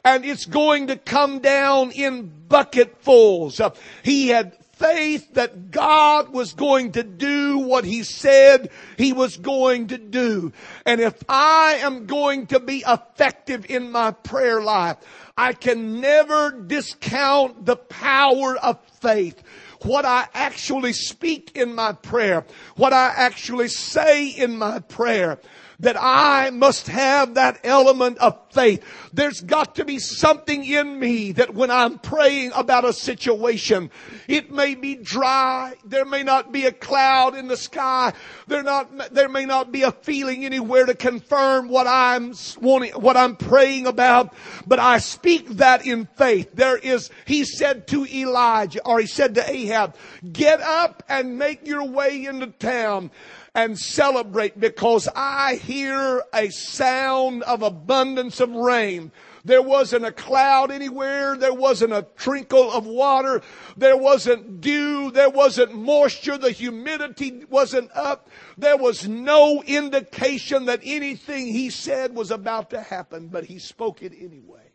And 0.04 0.24
it's 0.24 0.46
going 0.46 0.88
to 0.88 0.96
come 0.96 1.40
down 1.40 1.90
in 1.92 2.32
bucketfuls. 2.48 3.60
He 4.02 4.28
had 4.28 4.56
faith 4.78 5.34
that 5.34 5.70
God 5.70 6.30
was 6.30 6.54
going 6.54 6.92
to 6.92 7.02
do 7.02 7.58
what 7.58 7.84
He 7.84 8.02
said 8.02 8.70
He 8.96 9.12
was 9.12 9.36
going 9.36 9.88
to 9.88 9.98
do. 9.98 10.52
And 10.86 11.00
if 11.00 11.14
I 11.28 11.78
am 11.82 12.06
going 12.06 12.46
to 12.48 12.60
be 12.60 12.84
effective 12.86 13.70
in 13.70 13.90
my 13.90 14.12
prayer 14.12 14.62
life, 14.62 14.96
I 15.36 15.52
can 15.52 16.00
never 16.00 16.50
discount 16.50 17.64
the 17.66 17.76
power 17.76 18.56
of 18.56 18.80
faith 19.00 19.42
what 19.82 20.04
I 20.04 20.26
actually 20.34 20.92
speak 20.92 21.56
in 21.56 21.74
my 21.74 21.92
prayer, 21.92 22.44
what 22.74 22.92
I 22.92 23.12
actually 23.16 23.68
say 23.68 24.28
in 24.28 24.56
my 24.56 24.80
prayer 24.80 25.38
that 25.80 25.96
I 25.98 26.50
must 26.50 26.88
have 26.88 27.34
that 27.34 27.60
element 27.62 28.18
of 28.18 28.36
faith. 28.50 28.82
There's 29.12 29.40
got 29.40 29.76
to 29.76 29.84
be 29.84 30.00
something 30.00 30.64
in 30.64 30.98
me 30.98 31.32
that 31.32 31.54
when 31.54 31.70
I'm 31.70 32.00
praying 32.00 32.50
about 32.54 32.84
a 32.84 32.92
situation, 32.92 33.90
it 34.26 34.50
may 34.50 34.74
be 34.74 34.96
dry. 34.96 35.74
There 35.84 36.04
may 36.04 36.24
not 36.24 36.50
be 36.50 36.66
a 36.66 36.72
cloud 36.72 37.36
in 37.36 37.46
the 37.46 37.56
sky. 37.56 38.12
There 38.48 38.64
not, 38.64 39.14
there 39.14 39.28
may 39.28 39.44
not 39.44 39.70
be 39.70 39.82
a 39.82 39.92
feeling 39.92 40.44
anywhere 40.44 40.84
to 40.84 40.94
confirm 40.94 41.68
what 41.68 41.86
I'm 41.86 42.34
wanting, 42.60 42.92
what 42.94 43.16
I'm 43.16 43.36
praying 43.36 43.86
about, 43.86 44.34
but 44.66 44.80
I 44.80 44.98
speak 44.98 45.48
that 45.58 45.86
in 45.86 46.06
faith. 46.16 46.50
There 46.54 46.76
is, 46.76 47.10
he 47.24 47.44
said 47.44 47.86
to 47.88 48.04
Elijah, 48.04 48.84
or 48.84 48.98
he 48.98 49.06
said 49.06 49.36
to 49.36 49.48
Ahab, 49.48 49.94
get 50.32 50.60
up 50.60 51.04
and 51.08 51.38
make 51.38 51.66
your 51.66 51.84
way 51.84 52.24
into 52.24 52.48
town 52.48 53.12
and 53.58 53.76
celebrate 53.76 54.60
because 54.60 55.08
I 55.16 55.56
hear 55.56 56.22
a 56.32 56.48
sound 56.50 57.42
of 57.42 57.62
abundance 57.62 58.38
of 58.38 58.50
rain. 58.50 59.10
There 59.44 59.62
wasn't 59.62 60.04
a 60.04 60.12
cloud 60.12 60.70
anywhere. 60.70 61.36
There 61.36 61.52
wasn't 61.52 61.92
a 61.92 62.06
trickle 62.16 62.70
of 62.70 62.86
water. 62.86 63.42
There 63.76 63.96
wasn't 63.96 64.60
dew. 64.60 65.10
There 65.10 65.30
wasn't 65.30 65.74
moisture. 65.74 66.38
The 66.38 66.52
humidity 66.52 67.46
wasn't 67.50 67.90
up. 67.96 68.30
There 68.56 68.76
was 68.76 69.08
no 69.08 69.60
indication 69.64 70.66
that 70.66 70.80
anything 70.84 71.48
he 71.48 71.70
said 71.70 72.14
was 72.14 72.30
about 72.30 72.70
to 72.70 72.80
happen, 72.80 73.26
but 73.26 73.44
he 73.44 73.58
spoke 73.58 74.04
it 74.04 74.12
anyway. 74.16 74.70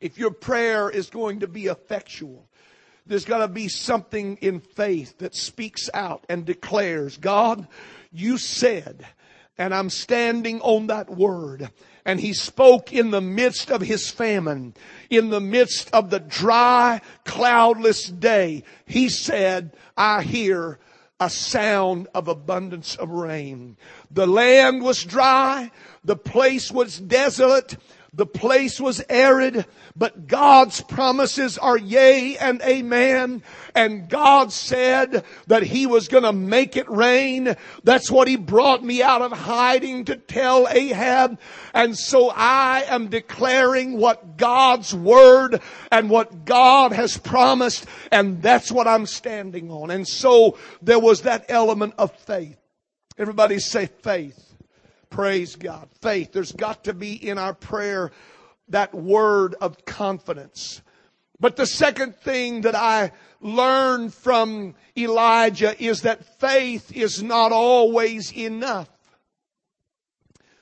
if 0.00 0.16
your 0.16 0.30
prayer 0.30 0.88
is 0.88 1.10
going 1.10 1.40
to 1.40 1.46
be 1.46 1.66
effectual, 1.66 2.48
there's 3.10 3.24
got 3.24 3.38
to 3.38 3.48
be 3.48 3.66
something 3.66 4.36
in 4.36 4.60
faith 4.60 5.18
that 5.18 5.34
speaks 5.34 5.90
out 5.92 6.24
and 6.28 6.46
declares, 6.46 7.16
God, 7.16 7.66
you 8.12 8.38
said, 8.38 9.04
and 9.58 9.74
I'm 9.74 9.90
standing 9.90 10.60
on 10.60 10.86
that 10.86 11.10
word. 11.10 11.70
And 12.04 12.20
he 12.20 12.32
spoke 12.32 12.92
in 12.92 13.10
the 13.10 13.20
midst 13.20 13.68
of 13.72 13.80
his 13.80 14.08
famine, 14.08 14.74
in 15.10 15.30
the 15.30 15.40
midst 15.40 15.90
of 15.92 16.10
the 16.10 16.20
dry, 16.20 17.00
cloudless 17.24 18.06
day. 18.06 18.62
He 18.86 19.08
said, 19.08 19.76
I 19.96 20.22
hear 20.22 20.78
a 21.18 21.28
sound 21.28 22.06
of 22.14 22.28
abundance 22.28 22.94
of 22.94 23.10
rain. 23.10 23.76
The 24.08 24.28
land 24.28 24.82
was 24.82 25.02
dry. 25.02 25.72
The 26.04 26.16
place 26.16 26.70
was 26.70 27.00
desolate. 27.00 27.76
The 28.12 28.26
place 28.26 28.80
was 28.80 29.02
arid, 29.08 29.66
but 29.94 30.26
God's 30.26 30.80
promises 30.80 31.58
are 31.58 31.78
yea 31.78 32.36
and 32.38 32.60
amen. 32.62 33.44
And 33.74 34.08
God 34.08 34.52
said 34.52 35.24
that 35.46 35.62
He 35.62 35.86
was 35.86 36.08
gonna 36.08 36.32
make 36.32 36.76
it 36.76 36.90
rain. 36.90 37.54
That's 37.84 38.10
what 38.10 38.26
He 38.26 38.34
brought 38.34 38.82
me 38.82 39.00
out 39.00 39.22
of 39.22 39.30
hiding 39.30 40.06
to 40.06 40.16
tell 40.16 40.66
Ahab. 40.68 41.38
And 41.72 41.96
so 41.96 42.30
I 42.34 42.82
am 42.88 43.08
declaring 43.08 43.96
what 43.96 44.36
God's 44.36 44.92
word 44.92 45.60
and 45.92 46.10
what 46.10 46.44
God 46.44 46.92
has 46.92 47.16
promised. 47.16 47.86
And 48.10 48.42
that's 48.42 48.72
what 48.72 48.88
I'm 48.88 49.06
standing 49.06 49.70
on. 49.70 49.90
And 49.92 50.06
so 50.06 50.58
there 50.82 50.98
was 50.98 51.22
that 51.22 51.46
element 51.48 51.94
of 51.96 52.12
faith. 52.20 52.56
Everybody 53.16 53.60
say 53.60 53.86
faith. 53.86 54.49
Praise 55.10 55.56
God. 55.56 55.88
Faith. 56.00 56.32
There's 56.32 56.52
got 56.52 56.84
to 56.84 56.94
be 56.94 57.12
in 57.14 57.36
our 57.36 57.54
prayer 57.54 58.12
that 58.68 58.94
word 58.94 59.56
of 59.60 59.84
confidence. 59.84 60.82
But 61.40 61.56
the 61.56 61.66
second 61.66 62.16
thing 62.16 62.62
that 62.62 62.74
I 62.74 63.12
learned 63.40 64.14
from 64.14 64.74
Elijah 64.96 65.74
is 65.82 66.02
that 66.02 66.38
faith 66.38 66.92
is 66.94 67.22
not 67.22 67.50
always 67.50 68.32
enough. 68.32 68.88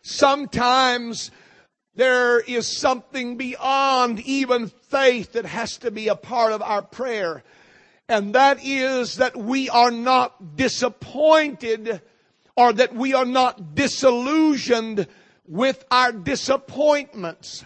Sometimes 0.02 1.30
there 1.96 2.38
is 2.38 2.78
something 2.78 3.36
beyond 3.36 4.20
even 4.20 4.68
faith 4.68 5.32
that 5.32 5.44
has 5.44 5.78
to 5.78 5.90
be 5.90 6.08
a 6.08 6.14
part 6.14 6.52
of 6.52 6.62
our 6.62 6.80
prayer. 6.80 7.42
And 8.08 8.34
that 8.34 8.64
is 8.64 9.16
that 9.16 9.36
we 9.36 9.68
are 9.68 9.90
not 9.90 10.56
disappointed 10.56 12.00
or 12.58 12.72
that 12.72 12.92
we 12.92 13.14
are 13.14 13.24
not 13.24 13.76
disillusioned 13.76 15.06
with 15.46 15.84
our 15.92 16.10
disappointments. 16.10 17.64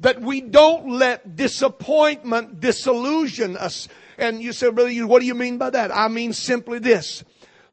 That 0.00 0.20
we 0.20 0.40
don't 0.40 0.90
let 0.90 1.36
disappointment 1.36 2.58
disillusion 2.58 3.56
us. 3.56 3.86
And 4.18 4.42
you 4.42 4.52
say, 4.52 4.72
brother, 4.72 5.06
what 5.06 5.20
do 5.20 5.26
you 5.26 5.36
mean 5.36 5.56
by 5.56 5.70
that? 5.70 5.94
I 5.94 6.08
mean 6.08 6.32
simply 6.32 6.80
this, 6.80 7.22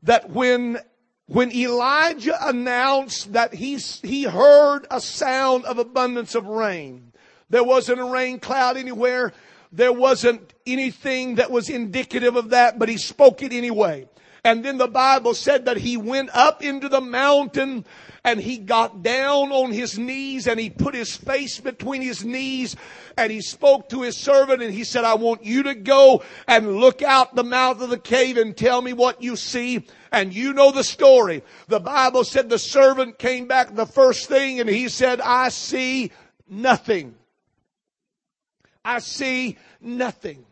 that 0.04 0.30
when 0.30 0.78
when 1.26 1.52
Elijah 1.52 2.38
announced 2.47 3.34
that 3.34 3.56
he, 3.56 3.78
he 3.78 4.24
heard 4.24 4.86
a 4.91 5.02
sound 5.02 5.65
of 5.65 5.80
abundance 5.80 6.36
of 6.36 6.45
rain, 6.45 7.12
there 7.50 7.63
wasn't 7.63 8.02
a 8.02 8.06
rain 8.06 8.38
cloud 8.38 8.78
anywhere. 8.78 9.34
There 9.71 9.93
wasn't 9.93 10.54
anything 10.67 11.36
that 11.36 11.50
was 11.50 11.69
indicative 11.69 12.36
of 12.36 12.50
that, 12.50 12.78
but 12.78 12.89
he 12.89 12.97
spoke 12.97 13.41
it 13.41 13.52
anyway. 13.52 14.10
And 14.43 14.65
then 14.65 14.80
the 14.80 14.88
Bible 14.88 15.36
said 15.36 15.65
that 15.65 15.77
he 15.77 15.97
went 15.97 16.32
up 16.34 16.63
into 16.63 16.89
the 16.89 17.01
mountain 17.01 17.86
and 18.23 18.39
he 18.39 18.58
got 18.58 19.04
down 19.04 19.51
on 19.51 19.71
his 19.71 19.99
knees 19.99 20.47
and 20.47 20.60
he 20.60 20.71
put 20.71 20.95
his 20.95 21.15
face 21.15 21.60
between 21.60 22.01
his 22.01 22.25
knees 22.25 22.75
and 23.17 23.32
he 23.32 23.41
spoke 23.41 23.89
to 23.89 24.01
his 24.01 24.17
servant 24.17 24.63
and 24.63 24.73
he 24.73 24.84
said, 24.84 25.04
I 25.04 25.13
want 25.13 25.45
you 25.45 25.63
to 25.63 25.75
go 25.75 26.23
and 26.47 26.77
look 26.77 27.04
out 27.04 27.36
the 27.36 27.43
mouth 27.43 27.82
of 27.82 27.91
the 27.91 27.99
cave 27.99 28.38
and 28.38 28.58
tell 28.58 28.82
me 28.82 28.93
what 28.93 29.21
you 29.21 29.36
see. 29.36 29.86
And 30.12 30.34
you 30.34 30.54
know 30.54 30.71
the 30.71 30.84
story. 30.84 31.43
The 31.67 31.80
Bible 31.80 32.23
said 32.23 32.49
the 32.49 32.60
servant 32.60 33.19
came 33.19 33.47
back 33.47 33.75
the 33.75 33.86
first 33.86 34.27
thing 34.27 34.60
and 34.60 34.67
he 34.67 34.89
said, 34.89 35.21
I 35.21 35.49
see 35.49 36.12
nothing. 36.49 37.13
I 38.84 38.99
see 38.99 39.60
nothing. 39.80 40.45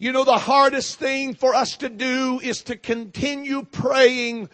You 0.00 0.12
know, 0.12 0.22
the 0.22 0.38
hardest 0.38 1.00
thing 1.00 1.34
for 1.34 1.56
us 1.56 1.76
to 1.78 1.88
do 1.88 2.38
is 2.40 2.62
to 2.64 2.76
continue 2.76 3.64
praying 3.64 4.48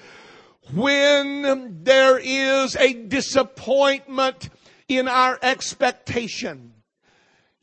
when 0.72 1.82
there 1.84 2.18
is 2.18 2.76
a 2.76 2.94
disappointment 2.94 4.48
in 4.88 5.06
our 5.06 5.38
expectation. 5.42 6.72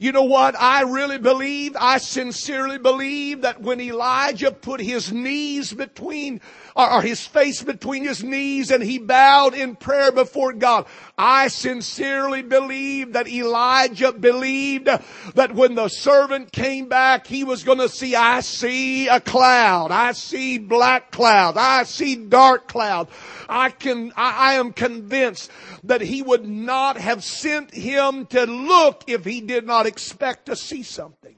You 0.02 0.12
know 0.12 0.24
what? 0.24 0.56
I 0.60 0.82
really 0.82 1.20
believe, 1.20 1.76
I 1.80 2.00
sincerely 2.00 2.80
believe 2.80 3.42
that 3.44 3.62
when 3.62 3.80
Elijah 3.80 4.52
put 4.52 4.82
his 4.82 5.12
knees 5.12 5.72
between, 5.72 6.42
or 6.76 7.04
his 7.04 7.28
face 7.28 7.62
between 7.62 8.04
his 8.04 8.24
knees 8.24 8.72
and 8.72 8.82
he 8.82 8.98
bowed 8.98 9.54
in 9.54 9.76
prayer 9.76 10.12
before 10.12 10.54
God, 10.54 10.88
I 11.20 11.50
sincerely 11.50 12.42
believe 12.42 13.14
that 13.14 13.28
Elijah 13.28 14.12
believed 14.12 14.88
that 15.36 15.54
when 15.54 15.76
the 15.76 15.88
servant 15.88 16.52
came 16.52 16.88
back, 16.88 17.28
he 17.28 17.44
was 17.44 17.64
going 17.64 17.78
to 17.78 17.88
see, 17.88 18.16
I 18.16 18.40
see 18.40 19.08
a 19.08 19.20
cloud. 19.20 19.92
I 19.92 20.14
see 20.14 20.58
black 20.58 21.12
cloud. 21.12 21.58
I 21.58 21.84
see 21.84 22.16
dark 22.16 22.68
cloud. 22.68 23.08
I 23.48 23.70
can, 23.70 24.14
I, 24.16 24.54
I 24.54 24.54
am 24.54 24.74
convinced 24.74 25.52
that 25.84 26.02
he 26.02 26.24
would 26.24 26.48
not 26.48 26.98
have 26.98 27.24
sent 27.24 27.72
him 27.72 28.26
to 28.28 28.46
look 28.46 29.04
if 29.06 29.26
he 29.26 29.42
did 29.42 29.68
not 29.68 29.91
expect 29.92 30.48
to 30.48 30.56
see 30.56 30.84
something. 30.84 31.36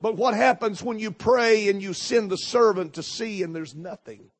But 0.00 0.16
what 0.16 0.34
happens 0.34 0.82
when 0.82 0.98
you 0.98 1.10
pray 1.10 1.68
and 1.68 1.82
you 1.82 1.94
send 1.94 2.30
the 2.30 2.36
servant 2.36 2.94
to 2.94 3.02
see 3.02 3.42
and 3.42 3.56
there's 3.56 3.74
nothing? 3.74 4.30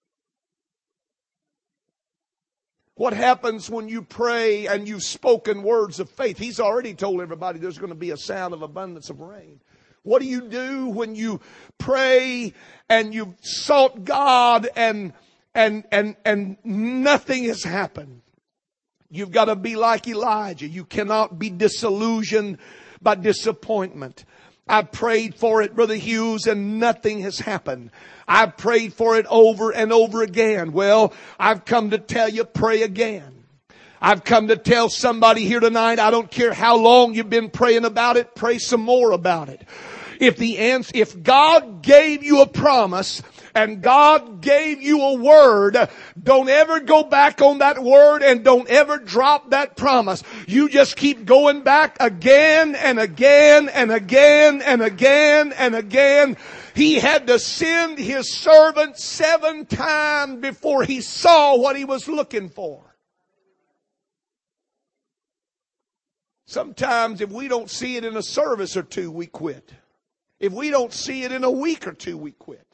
What 2.95 3.13
happens 3.13 3.69
when 3.69 3.89
you 3.89 4.03
pray 4.03 4.67
and 4.67 4.89
you've 4.89 5.03
spoken 5.03 5.63
words 5.63 6.01
of 6.01 6.09
faith? 6.09 6.39
He's 6.39 6.61
already 6.61 6.95
told 6.95 7.21
everybody 7.21 7.59
there's 7.59 7.79
going 7.79 7.93
to 7.93 7.95
be 7.95 8.11
a 8.11 8.17
sound 8.17 8.55
of 8.55 8.63
abundance 8.63 9.11
of 9.11 9.21
rain. 9.21 9.61
What 10.03 10.23
do 10.23 10.29
you 10.29 10.49
do 10.49 10.87
when 10.87 11.15
you 11.15 11.41
pray 11.79 12.55
and 12.89 13.13
you've 13.13 13.35
sought 13.41 14.05
God 14.05 14.69
and 14.77 15.13
and 15.55 15.85
and 15.91 16.17
and 16.25 16.57
nothing 16.65 17.45
has 17.45 17.65
happened? 17.65 18.23
You've 19.11 19.31
got 19.31 19.47
to 19.47 19.57
be 19.57 19.77
like 19.77 20.07
Elijah. 20.09 20.67
You 20.67 20.85
cannot 20.85 21.39
be 21.39 21.51
disillusioned 21.51 22.59
by 23.01 23.15
disappointment. 23.15 24.25
I 24.69 24.83
prayed 24.83 25.37
for 25.37 25.63
it, 25.63 25.77
Brother 25.77 25.95
Hughes, 25.95 26.47
and 26.47 26.81
nothing 26.81 27.21
has 27.21 27.39
happened. 27.39 27.91
I've 28.27 28.57
prayed 28.57 28.93
for 28.95 29.17
it 29.17 29.27
over 29.31 29.71
and 29.71 29.93
over 29.93 30.23
again. 30.23 30.73
Well, 30.73 31.13
I've 31.39 31.65
come 31.65 31.91
to 31.91 31.99
tell 31.99 32.29
you, 32.29 32.45
pray 32.45 32.83
again. 32.83 33.45
I've 34.01 34.25
come 34.25 34.49
to 34.49 34.57
tell 34.57 34.89
somebody 34.89 35.45
here 35.45 35.61
tonight, 35.61 35.99
I 35.99 36.11
don't 36.11 36.31
care 36.31 36.53
how 36.53 36.77
long 36.77 37.15
you've 37.15 37.31
been 37.31 37.49
praying 37.49 37.85
about 37.85 38.17
it, 38.17 38.35
pray 38.35 38.59
some 38.59 38.83
more 38.83 39.13
about 39.13 39.49
it. 39.49 39.63
If 40.21 40.37
the 40.37 40.59
answer, 40.59 40.93
if 40.95 41.23
God 41.23 41.83
gave 41.83 42.23
you 42.23 42.41
a 42.41 42.47
promise, 42.47 43.23
and 43.57 43.81
God 43.81 44.43
gave 44.43 44.83
you 44.83 45.01
a 45.01 45.15
word, 45.15 45.79
don't 46.23 46.51
ever 46.51 46.81
go 46.81 47.05
back 47.05 47.41
on 47.41 47.59
that 47.59 47.83
word 47.83 48.23
and 48.23 48.45
don't 48.45 48.69
ever 48.69 48.99
drop 48.99 49.51
that 49.51 49.79
promise. 49.79 50.23
You 50.47 50.69
just 50.69 50.95
keep 50.95 51.25
going 51.25 51.63
back 51.63 51.97
again 51.99 52.75
and 52.75 53.01
again 53.01 53.71
and 53.71 53.91
again 53.91 54.61
and 54.61 54.83
again 54.83 55.55
and 55.55 55.75
again. 55.75 56.37
He 56.75 56.97
had 56.97 57.29
to 57.29 57.39
send 57.39 57.99
his 57.99 58.31
servant 58.31 58.99
seven 58.99 59.65
times 59.65 60.43
before 60.43 60.85
he 60.85 61.01
saw 61.01 61.57
what 61.57 61.77
he 61.77 61.87
was 61.87 62.07
looking 62.07 62.51
for. 62.51 62.83
Sometimes 66.45 67.23
if 67.23 67.31
we 67.31 67.49
don't 67.49 67.71
see 67.71 67.97
it 67.97 68.05
in 68.05 68.19
a 68.19 68.23
service 68.23 68.77
or 68.77 68.83
two, 68.83 69.11
we 69.11 69.27
quit. 69.27 69.73
If 70.39 70.53
we 70.53 70.71
don't 70.71 70.93
see 70.93 71.25
it 71.25 71.33
in 71.33 71.45
a 71.45 71.51
week 71.51 71.87
or 71.87 71.93
two, 71.93 72.17
we 72.19 72.33
quit. 72.33 72.67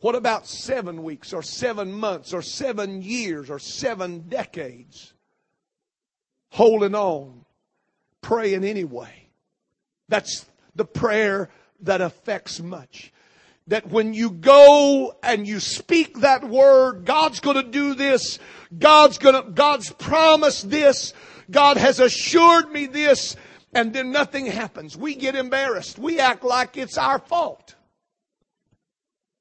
What 0.00 0.14
about 0.14 0.46
seven 0.46 1.02
weeks 1.02 1.32
or 1.32 1.42
seven 1.42 1.92
months 1.92 2.32
or 2.32 2.42
seven 2.42 3.02
years 3.02 3.50
or 3.50 3.58
seven 3.58 4.20
decades? 4.28 5.12
Holding 6.50 6.94
on, 6.94 7.44
praying 8.22 8.64
anyway. 8.64 9.28
That's 10.08 10.46
the 10.74 10.86
prayer 10.86 11.50
that 11.82 12.00
affects 12.00 12.60
much. 12.60 13.12
That 13.66 13.88
when 13.88 14.14
you 14.14 14.30
go 14.30 15.14
and 15.22 15.46
you 15.46 15.60
speak 15.60 16.20
that 16.20 16.48
word, 16.48 17.04
God's 17.04 17.40
gonna 17.40 17.62
do 17.62 17.94
this, 17.94 18.38
God's 18.76 19.18
gonna, 19.18 19.42
God's 19.42 19.90
promised 19.92 20.70
this, 20.70 21.12
God 21.50 21.76
has 21.76 22.00
assured 22.00 22.72
me 22.72 22.86
this, 22.86 23.36
and 23.72 23.92
then 23.92 24.10
nothing 24.10 24.46
happens. 24.46 24.96
We 24.96 25.14
get 25.14 25.34
embarrassed. 25.36 25.98
We 25.98 26.18
act 26.18 26.44
like 26.44 26.76
it's 26.76 26.98
our 26.98 27.18
fault. 27.18 27.74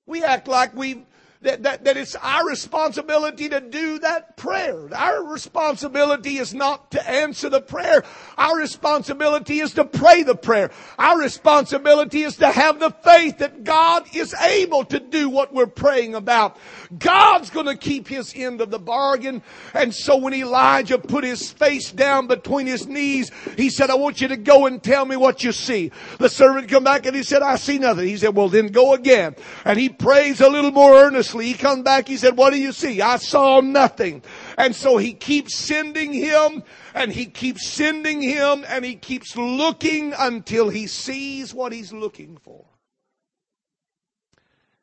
We 0.05 0.23
act 0.23 0.47
like 0.47 0.75
we 0.75 1.05
that, 1.41 1.63
that, 1.63 1.85
that 1.85 1.95
it's 1.95 2.15
our 2.15 2.45
responsibility 2.45 3.47
to 3.47 3.61
do 3.61 3.99
that 3.99 4.35
prayer. 4.35 4.89
Our 4.93 5.23
responsibility 5.31 6.37
is 6.37 6.53
not 6.53 6.91
to 6.91 7.09
answer 7.09 7.49
the 7.49 7.61
prayer. 7.61 8.03
Our 8.37 8.57
responsibility 8.57 9.61
is 9.61 9.73
to 9.75 9.85
pray 9.85 10.23
the 10.23 10.35
prayer. 10.35 10.69
Our 10.97 11.17
responsibility 11.17 12.23
is 12.23 12.35
to 12.37 12.51
have 12.51 12.81
the 12.81 12.89
faith 12.89 13.37
that 13.37 13.63
God 13.63 14.13
is 14.13 14.33
able 14.33 14.83
to 14.85 14.99
do 14.99 15.29
what 15.29 15.53
we're 15.53 15.65
praying 15.65 16.13
about. 16.13 16.57
God's 16.97 17.49
gonna 17.49 17.77
keep 17.77 18.09
his 18.09 18.33
end 18.35 18.59
of 18.59 18.69
the 18.69 18.79
bargain. 18.79 19.41
And 19.73 19.95
so 19.95 20.17
when 20.17 20.33
Elijah 20.33 20.97
put 20.97 21.23
his 21.23 21.49
face 21.49 21.89
down 21.89 22.27
between 22.27 22.67
his 22.67 22.85
knees, 22.85 23.31
he 23.55 23.69
said, 23.69 23.89
I 23.89 23.95
want 23.95 24.19
you 24.19 24.27
to 24.27 24.37
go 24.37 24.65
and 24.65 24.83
tell 24.83 25.05
me 25.05 25.15
what 25.15 25.41
you 25.45 25.53
see. 25.53 25.93
The 26.17 26.27
servant 26.27 26.67
come 26.67 26.83
back 26.83 27.05
and 27.05 27.15
he 27.15 27.23
said, 27.23 27.43
I 27.43 27.55
see 27.55 27.77
nothing. 27.77 28.07
He 28.07 28.17
said, 28.17 28.35
well 28.35 28.49
then 28.49 28.67
go 28.67 28.93
again. 28.93 29.37
And 29.63 29.79
he 29.79 29.87
prays 29.87 30.41
a 30.41 30.49
little 30.49 30.71
more 30.71 30.95
earnestly 30.95 31.28
he 31.37 31.53
comes 31.53 31.83
back, 31.83 32.07
he 32.07 32.17
said, 32.17 32.35
what 32.35 32.51
do 32.51 32.59
you 32.59 32.71
see? 32.71 33.01
I 33.01 33.17
saw 33.17 33.61
nothing. 33.61 34.23
And 34.57 34.75
so 34.75 34.97
he 34.97 35.13
keeps 35.13 35.55
sending 35.55 36.11
him 36.11 36.63
and 36.93 37.11
he 37.11 37.27
keeps 37.27 37.67
sending 37.67 38.21
him 38.21 38.65
and 38.67 38.83
he 38.83 38.95
keeps 38.95 39.37
looking 39.37 40.13
until 40.17 40.69
he 40.69 40.87
sees 40.87 41.53
what 41.53 41.71
he's 41.71 41.93
looking 41.93 42.37
for. 42.37 42.65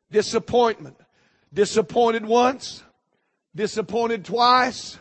Disappointment. 0.09 0.97
Disappointed 1.53 2.25
once, 2.25 2.83
disappointed 3.55 4.25
twice, 4.25 4.97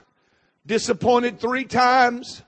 disappointed 0.65 1.41
three 1.41 1.65
times, 1.65 2.43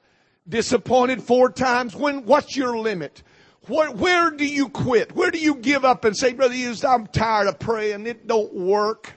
disappointed 0.49 1.23
four 1.23 1.51
times. 1.51 1.95
When, 1.95 2.25
what's 2.25 2.57
your 2.57 2.79
limit? 2.79 3.23
Where, 3.69 3.91
where 3.91 4.31
do 4.31 4.47
you 4.47 4.69
quit? 4.69 5.15
Where 5.15 5.31
do 5.31 5.39
you 5.39 5.57
give 5.57 5.85
up 5.85 6.05
and 6.05 6.17
say, 6.17 6.33
Brother 6.33 6.55
Hughes, 6.55 6.85
I'm 6.85 7.07
tired 7.07 7.49
of 7.49 7.59
praying. 7.59 8.07
It 8.07 8.27
don't 8.27 8.53
work. 8.55 9.15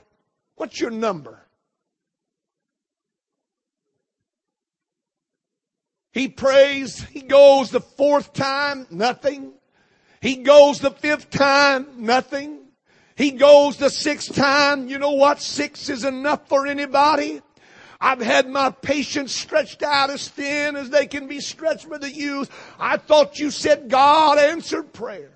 What's 0.56 0.80
your 0.80 0.92
number? 0.92 1.40
He 6.12 6.28
prays. 6.28 7.02
He 7.04 7.22
goes 7.22 7.72
the 7.72 7.80
fourth 7.80 8.34
time, 8.34 8.86
nothing. 8.90 9.54
He 10.20 10.38
goes 10.38 10.80
the 10.80 10.92
fifth 10.92 11.30
time, 11.30 11.88
nothing. 11.98 12.60
He 13.16 13.32
goes 13.32 13.78
the 13.78 13.90
sixth 13.90 14.36
time. 14.36 14.88
You 14.88 15.00
know 15.00 15.14
what? 15.14 15.42
Six 15.42 15.90
is 15.90 16.04
enough 16.04 16.48
for 16.50 16.68
anybody. 16.68 17.42
I've 18.04 18.20
had 18.20 18.50
my 18.50 18.72
patience 18.72 19.32
stretched 19.32 19.84
out 19.84 20.10
as 20.10 20.28
thin 20.28 20.76
as 20.76 20.90
they 20.90 21.06
can 21.06 21.28
be 21.28 21.40
stretched 21.40 21.88
by 21.88 22.00
the 22.00 22.12
youth. 22.12 22.50
I 22.80 22.98
thought 22.98 23.38
you 23.38 23.52
said 23.52 23.90
God 23.90 24.40
answered 24.40 24.92
prayer. 24.92 25.32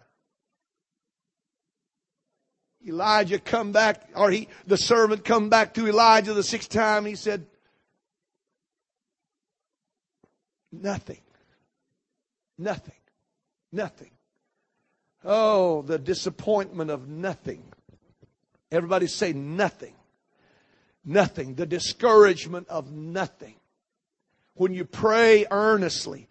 Elijah 2.88 3.40
come 3.40 3.72
back, 3.72 4.10
or 4.16 4.32
he, 4.32 4.48
the 4.68 4.78
servant 4.78 5.24
come 5.24 5.50
back 5.50 5.76
to 5.76 5.88
Elijah 5.88 6.34
the 6.34 6.44
sixth 6.44 6.70
time. 6.70 7.06
He 7.06 7.16
said, 7.16 7.46
nothing. 10.72 11.22
Nothing. 12.58 12.94
Nothing. 13.72 14.12
Oh, 15.24 15.82
the 15.82 15.98
disappointment 15.98 16.92
of 16.92 17.08
nothing. 17.08 17.64
Everybody 18.72 19.08
say 19.08 19.34
nothing. 19.34 19.95
Nothing. 21.06 21.56
The 21.56 21.66
discouragement 21.66 22.68
of 22.68 22.92
nothing. 22.92 23.56
When 24.56 24.74
you 24.74 24.86
pray 24.86 25.46
earnestly 25.52 26.28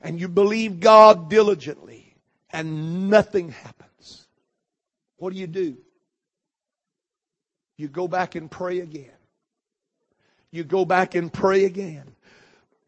and 0.00 0.20
you 0.20 0.28
believe 0.28 0.80
God 0.80 1.30
diligently 1.30 2.14
and 2.50 3.08
nothing 3.08 3.50
happens, 3.50 4.26
what 5.16 5.32
do 5.32 5.38
you 5.38 5.46
do? 5.46 5.76
You 7.76 7.88
go 7.88 8.08
back 8.08 8.34
and 8.34 8.50
pray 8.50 8.80
again. 8.80 9.10
You 10.50 10.64
go 10.64 10.84
back 10.84 11.14
and 11.14 11.32
pray 11.32 11.64
again. 11.64 12.14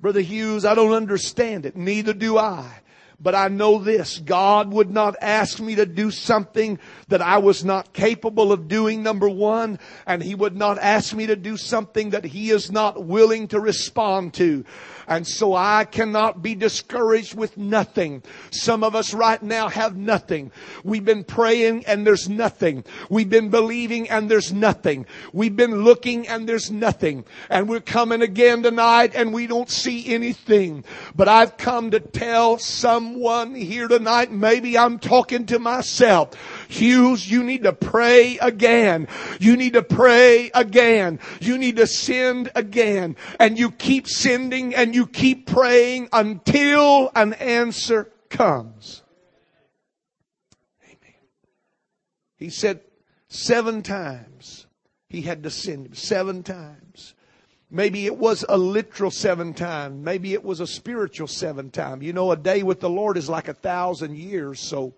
Brother 0.01 0.21
Hughes, 0.21 0.65
I 0.65 0.75
don't 0.75 0.95
understand 0.95 1.67
it. 1.67 1.77
Neither 1.77 2.15
do 2.15 2.39
I. 2.39 2.81
But 3.21 3.35
I 3.35 3.49
know 3.49 3.79
this, 3.79 4.19
God 4.19 4.73
would 4.73 4.91
not 4.91 5.17
ask 5.21 5.59
me 5.59 5.75
to 5.75 5.87
do 5.87 6.13
something 6.13 6.79
that 7.09 7.21
I 7.21 7.39
was 7.39 7.65
not 7.65 7.93
capable 7.93 8.53
of 8.53 8.69
doing, 8.69 9.03
number 9.03 9.29
one, 9.29 9.81
and 10.07 10.23
He 10.23 10.37
would 10.37 10.57
not 10.57 10.79
ask 10.79 11.15
me 11.15 11.27
to 11.27 11.35
do 11.35 11.57
something 11.57 12.11
that 12.11 12.25
He 12.25 12.51
is 12.51 12.71
not 12.71 13.05
willing 13.05 13.49
to 13.49 13.59
respond 13.59 14.35
to. 14.35 14.65
And 15.09 15.27
so 15.27 15.55
I 15.55 15.85
cannot 15.85 16.43
be 16.43 16.55
discouraged 16.55 17.35
with 17.35 17.57
nothing. 17.57 18.23
Some 18.51 18.85
of 18.85 18.95
us 18.95 19.15
right 19.15 19.43
now 19.43 19.69
have 19.69 19.97
nothing. 19.97 20.53
We've 20.85 21.05
been 21.05 21.25
praying 21.25 21.87
and 21.87 22.07
there's 22.07 22.29
nothing. 22.29 22.85
We've 23.09 23.31
been 23.31 23.49
believing 23.49 24.11
and 24.11 24.31
there's 24.31 24.53
nothing. 24.53 25.07
We've 25.33 25.57
been 25.57 25.83
looking 25.83 26.29
and 26.29 26.47
there's 26.47 26.71
nothing. 26.71 27.25
And 27.49 27.69
we're 27.69 27.81
coming 27.81 28.21
again 28.21 28.63
tonight 28.63 29.13
and 29.15 29.33
we 29.33 29.47
don't 29.47 29.71
see 29.71 30.15
anything. 30.15 30.85
But 31.17 31.29
I've 31.29 31.57
come 31.57 31.91
to 31.93 32.01
tell 32.01 32.59
someone 32.59 33.55
here 33.55 33.89
tonight, 33.89 34.31
maybe 34.31 34.77
I'm 34.77 34.99
talking 34.99 35.47
to 35.47 35.59
myself. 35.59 36.58
Hughes, 36.69 37.31
you 37.31 37.43
need 37.43 37.63
to 37.63 37.73
pray 37.73 38.39
again. 38.39 39.09
You 39.41 39.57
need 39.57 39.73
to 39.73 39.83
pray 39.83 40.51
again. 40.55 41.19
You 41.41 41.57
need 41.57 41.77
to 41.77 41.87
send 41.87 42.51
again. 42.55 43.17
And 43.41 43.59
you 43.59 43.71
keep 43.71 44.07
sending 44.07 44.75
and 44.75 44.95
you 44.95 45.07
keep 45.07 45.47
praying 45.47 46.11
until 46.13 47.11
an 47.17 47.33
answer 47.35 48.13
comes. 48.29 49.03
Amen. 50.85 51.15
He 52.37 52.51
said 52.51 52.81
seven 53.29 53.83
times 53.83 54.67
he 55.09 55.23
had 55.23 55.43
to 55.45 55.51
send 55.51 55.87
him. 55.87 55.95
Seven 55.95 56.43
times. 56.43 57.15
Maybe 57.71 58.07
it 58.07 58.17
was 58.17 58.45
a 58.49 58.57
literal 58.57 59.11
seven 59.11 59.55
times. 59.55 60.05
Maybe 60.05 60.33
it 60.33 60.45
was 60.45 60.61
a 60.61 60.67
spiritual 60.67 61.29
seven 61.29 61.71
times. 61.71 62.03
You 62.03 62.13
know, 62.13 62.31
a 62.31 62.37
day 62.37 62.63
with 62.63 62.81
the 62.81 62.91
Lord 62.91 63.17
is 63.17 63.29
like 63.29 63.49
a 63.49 63.55
thousand 63.55 64.17
years. 64.17 64.61
So 64.61 64.95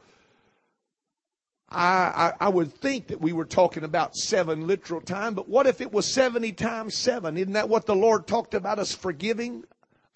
I, 1.70 2.32
I, 2.40 2.46
I, 2.46 2.48
would 2.48 2.74
think 2.74 3.08
that 3.08 3.20
we 3.20 3.32
were 3.32 3.44
talking 3.44 3.84
about 3.84 4.16
seven 4.16 4.66
literal 4.66 5.00
times, 5.00 5.36
but 5.36 5.48
what 5.48 5.68
if 5.68 5.80
it 5.80 5.92
was 5.92 6.12
70 6.12 6.52
times 6.52 6.96
seven? 6.96 7.36
Isn't 7.36 7.52
that 7.52 7.68
what 7.68 7.86
the 7.86 7.94
Lord 7.94 8.26
talked 8.26 8.54
about 8.54 8.80
us 8.80 8.92
forgiving 8.92 9.62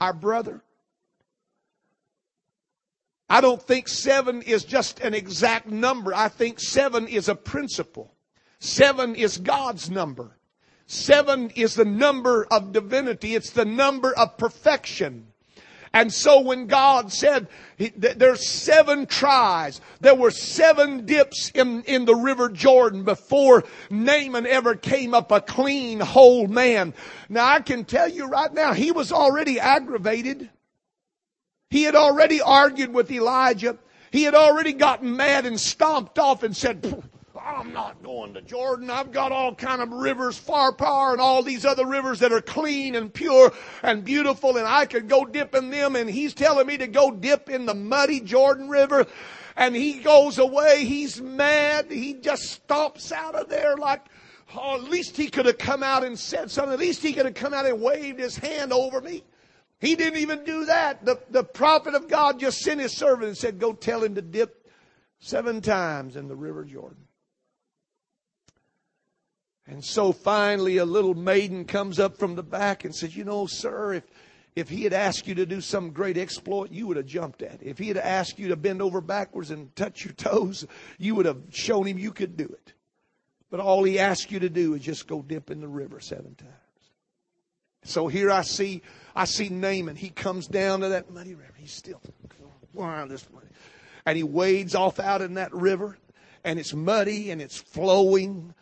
our 0.01 0.13
brother? 0.13 0.63
I 3.31 3.41
don't 3.41 3.63
think 3.63 3.89
seven 3.89 4.43
is 4.43 4.65
just 4.65 5.01
an 5.01 5.15
exact 5.15 5.69
number. 5.69 6.13
I 6.13 6.29
think 6.29 6.59
seven 6.59 7.07
is 7.07 7.29
a 7.29 7.35
principle. 7.37 8.13
Seven 8.59 9.15
is 9.15 9.39
God's 9.39 9.91
number. 9.91 10.37
Seven 10.87 11.51
is 11.51 11.75
the 11.75 11.85
number 11.85 12.47
of 12.51 12.73
divinity. 12.73 13.35
It's 13.35 13.51
the 13.51 13.65
number 13.65 14.13
of 14.15 14.37
perfection. 14.37 15.29
And 15.95 16.13
so 16.13 16.41
when 16.41 16.67
God 16.67 17.13
said 17.13 17.47
there's 17.79 18.45
seven 18.45 19.07
tries, 19.07 19.81
there 20.01 20.17
were 20.17 20.33
seven 20.33 21.07
dips 21.07 21.53
in, 21.55 21.85
in 21.85 22.05
the 22.05 22.17
river 22.17 22.49
Jordan 22.49 23.05
before 23.05 23.63
Naaman 23.91 24.45
ever 24.45 24.75
came 24.75 25.15
up 25.15 25.31
a 25.31 25.41
clean, 25.41 26.01
whole 26.01 26.49
man. 26.49 26.95
Now 27.29 27.47
I 27.47 27.61
can 27.61 27.85
tell 27.85 28.09
you 28.09 28.27
right 28.27 28.53
now, 28.53 28.73
he 28.73 28.91
was 28.91 29.13
already 29.13 29.61
aggravated. 29.61 30.51
He 31.71 31.85
had 31.85 31.95
already 31.95 32.41
argued 32.41 32.93
with 32.93 33.09
Elijah. 33.13 33.79
He 34.11 34.25
had 34.25 34.35
already 34.35 34.73
gotten 34.73 35.17
mad 35.17 35.47
and 35.47 35.61
stomped 35.61 36.19
off 36.19 36.43
and 36.43 36.57
said, 36.57 37.05
I'm 37.47 37.73
not 37.75 38.03
going 38.03 38.35
to 38.35 38.41
Jordan. 38.41 38.89
I've 38.89 39.13
got 39.13 39.31
all 39.31 39.55
kind 39.55 39.83
of 39.83 39.91
rivers, 39.91 40.41
Pharpar 40.41 41.13
and 41.13 41.21
all 41.21 41.43
these 41.43 41.67
other 41.67 41.87
rivers 41.87 42.21
that 42.21 42.33
are 42.33 42.41
clean 42.41 42.95
and 42.95 43.13
pure 43.13 43.53
and 43.83 44.03
beautiful 44.03 44.57
and 44.57 44.67
I 44.67 44.87
could 44.87 45.09
go 45.09 45.27
dip 45.27 45.55
in 45.55 45.71
them 45.71 45.95
and 45.95 46.09
he's 46.09 46.33
telling 46.33 46.67
me 46.67 46.79
to 46.79 46.87
go 46.87 47.11
dip 47.11 47.51
in 47.51 47.67
the 47.67 47.75
muddy 47.75 48.21
Jordan 48.21 48.69
River 48.69 49.07
and 49.57 49.77
he 49.77 49.95
goes 49.99 50.39
away. 50.39 50.85
He's 50.87 51.21
mad. 51.21 51.91
He 51.91 52.15
just 52.15 52.67
stomps 52.67 53.13
out 53.13 53.35
of 53.35 53.51
there 53.51 53.77
like, 53.77 54.01
oh, 54.57 54.77
at 54.77 54.85
least 54.85 55.17
he 55.17 55.29
could 55.29 55.47
have 55.47 55.59
come 55.59 55.83
out 55.83 56.03
and 56.03 56.19
said 56.19 56.51
something. 56.51 56.73
At 56.73 56.79
least 56.79 57.03
he 57.03 57.13
could 57.13 57.27
have 57.27 57.35
come 57.35 57.53
out 57.53 57.67
and 57.67 57.81
waved 57.81 58.21
his 58.21 58.39
hand 58.39 58.73
over 58.73 59.03
me. 59.03 59.23
He 59.81 59.97
didn't 59.97 60.21
even 60.21 60.45
do 60.45 60.65
that. 60.65 61.05
The, 61.05 61.21
the 61.29 61.45
prophet 61.45 61.95
of 61.95 62.09
God 62.09 62.41
just 62.41 62.61
sent 62.61 62.81
his 62.81 62.97
servant 62.97 63.29
and 63.29 63.37
said, 63.37 63.59
go 63.59 63.75
tell 63.75 64.03
him 64.03 64.15
to 64.15 64.23
dip 64.23 64.67
seven 65.19 65.61
times 65.61 66.17
in 66.17 66.27
the 66.27 66.37
river 66.37 66.65
Jordan. 66.65 67.05
And 69.67 69.85
so 69.85 70.13
finally 70.13 70.77
a 70.77 70.85
little 70.85 71.15
maiden 71.15 71.65
comes 71.65 71.99
up 71.99 72.19
from 72.19 72.35
the 72.35 72.43
back 72.43 72.85
and 72.85 72.95
says, 72.95 73.17
you 73.17 73.25
know, 73.25 73.47
sir, 73.47 73.95
if, 73.95 74.05
if 74.55 74.69
he 74.69 74.85
had 74.85 74.93
asked 74.93 75.27
you 75.27 75.35
to 75.37 75.47
do 75.47 75.61
some 75.61 75.91
great 75.91 76.19
exploit, 76.19 76.71
you 76.71 76.87
would 76.87 76.97
have 76.97 77.07
jumped 77.07 77.43
at 77.43 77.55
it. 77.55 77.63
If 77.63 77.79
he 77.79 77.89
had 77.89 77.97
asked 77.97 78.39
you 78.39 78.49
to 78.49 78.57
bend 78.57 78.83
over 78.83 79.01
backwards 79.01 79.51
and 79.51 79.75
touch 79.75 80.05
your 80.05 80.15
toes, 80.15 80.67
you 80.99 81.15
would 81.15 81.27
have 81.27 81.41
shown 81.51 81.87
him 81.87 81.99
you 81.99 82.13
could 82.13 82.37
do 82.37 82.45
it. 82.45 82.75
But 83.51 83.61
all 83.61 83.85
he 83.85 83.99
asked 83.99 84.31
you 84.31 84.41
to 84.41 84.51
do 84.51 84.75
is 84.75 84.83
just 84.83 85.07
go 85.07 85.23
dip 85.23 85.51
in 85.51 85.61
the 85.61 85.69
river 85.69 86.01
seven 86.01 86.35
times. 86.35 86.53
So 87.85 88.09
here 88.09 88.31
I 88.31 88.43
see, 88.43 88.83
I 89.15 89.27
see 89.27 89.49
Naaman. 89.49 89.97
He 89.97 90.09
comes 90.09 90.47
down 90.47 90.81
to 90.81 90.91
that 90.91 91.11
muddy 91.11 91.35
river. 91.35 91.55
He's 91.57 91.73
still 91.73 92.01
wow, 92.75 93.07
this 93.07 93.27
muddy. 93.33 93.47
And 94.05 94.17
he 94.17 94.23
wades 94.23 94.75
off 94.75 95.01
out 95.01 95.23
in 95.23 95.35
that 95.35 95.55
river 95.55 95.97
and 96.45 96.59
it's 96.59 96.75
muddy 96.75 97.31
and 97.31 97.41
it's 97.41 97.57
flowing 97.57 98.55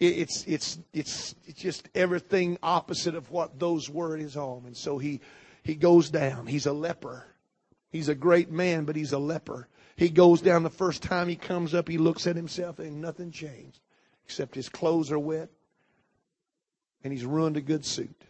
it's, 0.00 0.44
it's, 0.46 0.78
it's, 0.92 1.34
it's 1.46 1.60
just 1.60 1.88
everything 1.94 2.58
opposite 2.62 3.14
of 3.14 3.30
what 3.30 3.58
those 3.58 3.88
were 3.88 4.14
in 4.14 4.20
his 4.20 4.34
home. 4.34 4.66
And 4.66 4.76
so 4.76 4.98
he, 4.98 5.20
he 5.62 5.74
goes 5.74 6.10
down. 6.10 6.46
He's 6.46 6.66
a 6.66 6.72
leper. 6.72 7.26
He's 7.90 8.08
a 8.08 8.14
great 8.14 8.50
man, 8.50 8.84
but 8.84 8.96
he's 8.96 9.12
a 9.12 9.18
leper. 9.18 9.68
He 9.96 10.08
goes 10.08 10.40
down 10.40 10.64
the 10.64 10.70
first 10.70 11.02
time 11.02 11.28
he 11.28 11.36
comes 11.36 11.74
up, 11.74 11.88
he 11.88 11.98
looks 11.98 12.26
at 12.26 12.34
himself 12.34 12.80
and 12.80 13.00
nothing 13.00 13.30
changed 13.30 13.78
except 14.24 14.54
his 14.54 14.68
clothes 14.68 15.12
are 15.12 15.18
wet 15.18 15.48
and 17.04 17.12
he's 17.12 17.24
ruined 17.24 17.56
a 17.56 17.60
good 17.60 17.84
suit. 17.84 18.24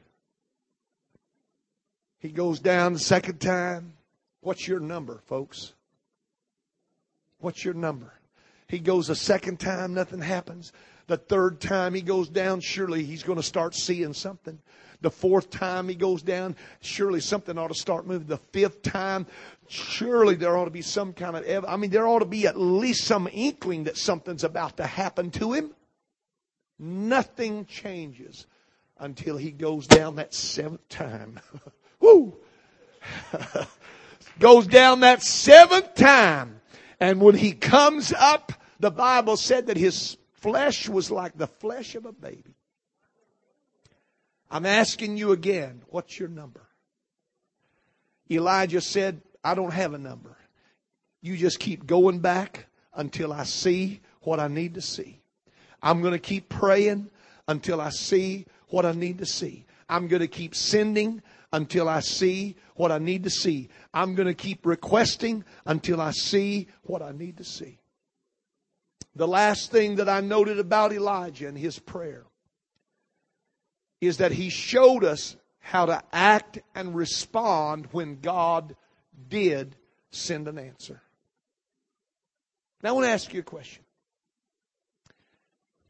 He 2.18 2.29
goes 2.29 2.59
down 2.59 2.92
the 2.92 2.98
second 2.98 3.40
time. 3.40 3.94
What's 4.40 4.68
your 4.68 4.81
number, 4.81 5.20
folks? 5.27 5.72
What's 7.38 7.64
your 7.64 7.74
number? 7.74 8.12
He 8.68 8.79
goes 8.79 9.11
a 9.11 9.14
second 9.14 9.61
time, 9.61 9.94
nothing 9.94 10.20
happens. 10.20 10.72
The 11.07 11.16
third 11.16 11.61
time 11.61 11.94
he 11.94 12.00
goes 12.00 12.29
down, 12.29 12.61
surely 12.61 13.05
he's 13.05 13.22
going 13.22 13.37
to 13.37 13.42
start 13.42 13.74
seeing 13.74 14.14
something. 14.14 14.59
The 15.03 15.11
fourth 15.11 15.50
time 15.50 15.88
he 15.88 15.94
goes 15.94 16.22
down, 16.22 16.57
surely 16.81 17.20
something 17.20 17.59
ought 17.59 17.68
to 17.68 17.74
start 17.74 18.07
moving. 18.07 18.27
The 18.27 18.38
fifth 18.38 18.81
time, 18.81 19.27
surely 19.68 20.35
there 20.35 20.57
ought 20.57 20.64
to 20.64 20.70
be 20.70 20.81
some 20.81 21.12
kind 21.12 21.37
of, 21.37 21.44
ev- 21.44 21.66
I 21.68 21.77
mean, 21.77 21.90
there 21.90 22.09
ought 22.09 22.20
to 22.20 22.24
be 22.24 22.46
at 22.46 22.59
least 22.59 23.05
some 23.05 23.29
inkling 23.31 23.85
that 23.85 23.98
something's 23.98 24.44
about 24.44 24.79
to 24.79 24.87
happen 24.87 25.31
to 25.33 25.53
him. 25.53 25.74
Nothing 26.79 27.66
changes 27.66 28.46
until 28.98 29.37
he 29.37 29.50
goes 29.50 29.87
down 29.87 30.16
that 30.16 30.33
seventh 30.33 30.88
time. 30.88 31.38
Woo! 32.00 32.37
goes 34.38 34.66
down 34.66 35.00
that 35.00 35.22
seventh 35.22 35.94
time. 35.94 36.61
And 37.00 37.20
when 37.20 37.35
he 37.35 37.52
comes 37.52 38.12
up, 38.12 38.52
the 38.80 38.90
Bible 38.90 39.37
said 39.37 39.66
that 39.66 39.76
his 39.76 40.16
flesh 40.33 40.88
was 40.88 41.11
like 41.11 41.37
the 41.37 41.46
flesh 41.46 41.94
of 41.94 42.07
a 42.07 42.12
baby. 42.12 42.54
I'm 44.50 44.66
asking 44.66 45.16
you 45.16 45.33
again, 45.33 45.83
what's 45.88 46.18
your 46.18 46.28
number? 46.28 46.62
Elijah 48.30 48.80
said, 48.80 49.20
I 49.42 49.54
don't 49.54 49.72
have 49.72 49.94
a 49.94 49.98
number. 49.98 50.37
You 51.20 51.37
just 51.37 51.59
keep 51.59 51.87
going 51.87 52.20
back 52.20 52.66
until 52.94 53.33
I 53.33 53.44
see 53.44 54.00
what 54.20 54.40
I 54.40 54.48
need 54.48 54.74
to 54.74 54.80
see. 54.80 55.20
I'm 55.83 56.00
going 56.00 56.12
to 56.12 56.18
keep 56.18 56.48
praying 56.48 57.11
until 57.48 57.80
I 57.80 57.90
see 57.90 58.46
what 58.68 58.87
I 58.87 58.92
need 58.92 59.18
to 59.18 59.26
see. 59.26 59.66
I'm 59.88 60.09
going 60.09 60.20
to 60.20 60.28
keep 60.28 60.54
sending 60.54 61.22
until 61.55 61.88
I 61.88 62.01
see 62.01 62.57
what 62.75 62.90
I 62.90 62.99
need 62.99 63.23
to 63.23 63.31
see. 63.31 63.69
I'm 63.95 64.17
going 64.17 64.27
to 64.27 64.35
keep 64.35 64.67
requesting 64.67 65.45
until 65.64 66.01
I 66.01 66.11
see 66.11 66.67
what 66.83 67.01
I 67.01 67.12
need 67.12 67.37
to 67.37 67.45
see. 67.45 67.79
The 69.14 69.29
last 69.29 69.71
thing 69.71 69.97
that 69.97 70.09
I 70.09 70.21
noted 70.21 70.59
about 70.59 70.93
Elijah 70.93 71.47
and 71.47 71.57
his 71.57 71.79
prayer 71.79 72.25
is 74.01 74.17
that 74.17 74.33
he 74.33 74.51
showed 74.51 75.05
us 75.05 75.37
how 75.61 75.87
to 75.87 76.03
act 76.12 76.59
and 76.75 76.97
respond 76.97 77.87
when 77.93 78.21
God 78.21 78.75
did 79.29 79.77
send 80.11 80.49
an 80.49 80.59
answer. 80.59 81.01
Now 82.83 82.88
I 82.88 82.93
want 82.93 83.07
to 83.07 83.12
ask 83.12 83.33
you 83.33 83.40
a 83.40 83.45
question. 83.45 83.85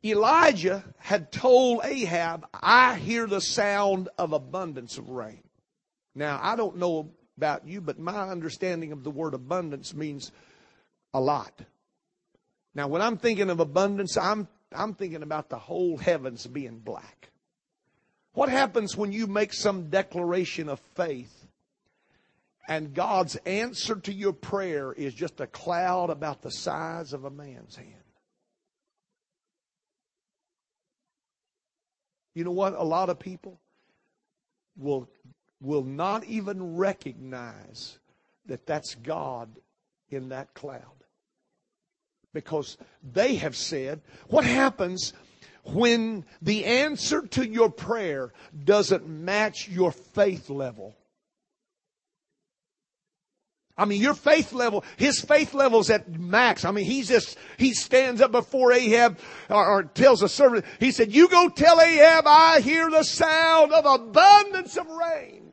Elijah 0.04 0.84
had 0.98 1.32
told 1.32 1.80
Ahab, 1.82 2.46
I 2.52 2.96
hear 2.96 3.26
the 3.26 3.40
sound 3.40 4.10
of 4.18 4.34
abundance 4.34 4.98
of 4.98 5.08
rain. 5.08 5.40
Now, 6.14 6.38
I 6.42 6.56
don't 6.56 6.76
know 6.76 7.10
about 7.36 7.66
you, 7.66 7.80
but 7.80 7.98
my 7.98 8.28
understanding 8.28 8.92
of 8.92 9.02
the 9.02 9.10
word 9.10 9.34
abundance 9.34 9.94
means 9.94 10.30
a 11.12 11.20
lot. 11.20 11.52
Now, 12.74 12.88
when 12.88 13.02
I'm 13.02 13.16
thinking 13.16 13.50
of 13.50 13.60
abundance, 13.60 14.16
I'm, 14.16 14.48
I'm 14.72 14.94
thinking 14.94 15.22
about 15.22 15.48
the 15.48 15.58
whole 15.58 15.96
heavens 15.96 16.46
being 16.46 16.78
black. 16.78 17.30
What 18.34 18.48
happens 18.48 18.96
when 18.96 19.12
you 19.12 19.26
make 19.28 19.52
some 19.52 19.90
declaration 19.90 20.68
of 20.68 20.80
faith 20.96 21.32
and 22.66 22.94
God's 22.94 23.36
answer 23.46 23.94
to 23.96 24.12
your 24.12 24.32
prayer 24.32 24.92
is 24.92 25.14
just 25.14 25.40
a 25.40 25.46
cloud 25.46 26.10
about 26.10 26.42
the 26.42 26.50
size 26.50 27.12
of 27.12 27.24
a 27.24 27.30
man's 27.30 27.76
hand? 27.76 27.90
You 32.34 32.42
know 32.42 32.50
what? 32.50 32.74
A 32.74 32.82
lot 32.82 33.08
of 33.08 33.20
people 33.20 33.60
will, 34.76 35.08
will 35.60 35.84
not 35.84 36.24
even 36.24 36.76
recognize 36.76 37.98
that 38.46 38.66
that's 38.66 38.94
God 38.96 39.48
in 40.10 40.30
that 40.30 40.54
cloud. 40.54 40.82
Because 42.32 42.76
they 43.02 43.36
have 43.36 43.56
said, 43.56 44.02
what 44.28 44.44
happens 44.44 45.12
when 45.64 46.24
the 46.42 46.64
answer 46.64 47.22
to 47.22 47.48
your 47.48 47.70
prayer 47.70 48.32
doesn't 48.64 49.08
match 49.08 49.68
your 49.68 49.92
faith 49.92 50.50
level? 50.50 50.96
I 53.76 53.86
mean, 53.86 54.00
your 54.00 54.14
faith 54.14 54.52
level, 54.52 54.84
his 54.96 55.20
faith 55.20 55.52
level's 55.52 55.90
at 55.90 56.08
max. 56.08 56.64
I 56.64 56.70
mean, 56.70 56.84
he's 56.84 57.08
just, 57.08 57.36
he 57.56 57.74
stands 57.74 58.20
up 58.20 58.30
before 58.30 58.72
Ahab 58.72 59.18
or, 59.50 59.66
or, 59.66 59.82
tells 59.82 60.22
a 60.22 60.28
servant, 60.28 60.64
he 60.78 60.92
said, 60.92 61.12
you 61.12 61.28
go 61.28 61.48
tell 61.48 61.80
Ahab 61.80 62.24
I 62.26 62.60
hear 62.60 62.88
the 62.88 63.02
sound 63.02 63.72
of 63.72 63.84
abundance 63.84 64.76
of 64.76 64.86
rain. 64.88 65.43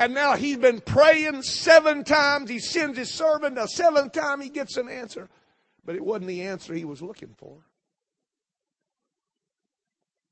And 0.00 0.14
now 0.14 0.34
he's 0.34 0.56
been 0.56 0.80
praying 0.80 1.42
seven 1.42 2.02
times. 2.02 2.50
He 2.50 2.58
sends 2.58 2.98
his 2.98 3.14
servant 3.14 3.56
a 3.56 3.68
seventh 3.68 4.12
time 4.12 4.40
he 4.40 4.48
gets 4.48 4.76
an 4.76 4.88
answer. 4.88 5.28
But 5.84 5.94
it 5.94 6.04
wasn't 6.04 6.26
the 6.26 6.42
answer 6.42 6.74
he 6.74 6.84
was 6.84 7.00
looking 7.00 7.34
for. 7.36 7.58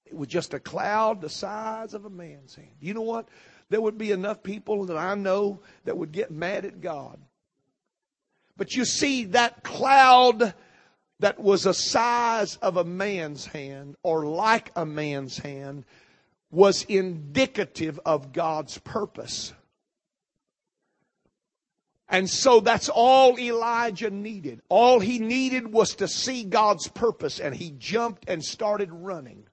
It 0.07 0.16
was 0.16 0.28
just 0.28 0.54
a 0.54 0.59
cloud 0.59 1.20
the 1.20 1.28
size 1.28 1.94
of 1.94 2.04
a 2.04 2.11
man's 2.11 2.57
hand. 2.57 2.76
You 2.81 2.94
know 2.94 3.02
what? 3.02 3.28
There 3.68 3.81
would 3.81 3.98
be 3.98 4.11
enough 4.11 4.42
people 4.42 4.87
that 4.87 4.96
I 4.96 5.14
know 5.14 5.61
that 5.85 5.96
would 5.96 6.11
get 6.11 6.33
mad 6.33 6.64
at 6.64 6.81
God 6.81 7.20
but 8.59 8.74
you 8.74 8.85
see 8.85 9.24
that 9.24 9.62
cloud 9.62 10.52
that 11.20 11.38
was 11.38 11.64
a 11.64 11.72
size 11.72 12.57
of 12.57 12.76
a 12.76 12.85
man's 12.85 13.46
hand 13.46 13.96
or 14.02 14.26
like 14.26 14.70
a 14.76 14.85
man's 14.85 15.38
hand 15.38 15.85
was 16.50 16.83
indicative 16.85 17.98
of 18.04 18.33
God's 18.33 18.76
purpose. 18.78 19.54
And 22.09 22.29
so 22.29 22.61
that's 22.61 22.88
all 22.88 23.38
Elijah 23.38 24.11
needed. 24.11 24.62
All 24.68 24.99
he 24.99 25.18
needed 25.18 25.71
was 25.73 25.97
to 25.97 26.09
see 26.09 26.44
God's 26.44 26.88
purpose 26.88 27.38
and 27.38 27.55
he 27.55 27.73
jumped 27.73 28.29
and 28.29 28.42
started 28.42 28.90
running. 28.92 29.47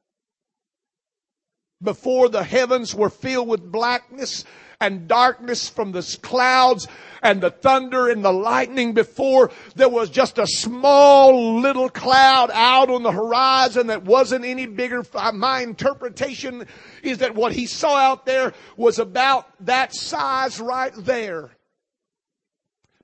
Before 1.84 2.30
the 2.30 2.44
heavens 2.44 2.96
were 2.96 3.10
filled 3.10 3.50
with 3.50 3.72
blackness, 3.72 4.46
and 4.80 5.08
darkness 5.08 5.70
from 5.70 5.91
the 5.91 6.18
clouds 6.22 6.88
and 7.22 7.41
the 7.41 7.50
thunder 7.50 8.10
and 8.10 8.24
the 8.24 8.32
lightning 8.32 8.94
before 8.94 9.52
there 9.76 9.89
was 9.89 10.10
just 10.10 10.38
a 10.38 10.48
small 10.48 11.60
little 11.60 11.89
cloud 11.89 12.52
out 12.54 12.89
on 12.89 13.04
the 13.04 13.12
horizon 13.12 13.88
that 13.88 14.04
wasn't 14.04 14.44
any 14.46 14.65
bigger. 14.65 15.04
Uh, 15.13 15.32
my 15.32 15.62
interpretation 15.62 16.65
is 17.04 17.20
that 17.20 17.36
what 17.36 17.52
he 17.52 17.65
saw 17.65 17.96
out 17.98 18.26
there 18.26 18.54
was 18.78 19.00
about 19.00 19.48
that 19.65 19.94
size 19.94 20.60
right 20.60 20.94
there. 20.98 21.55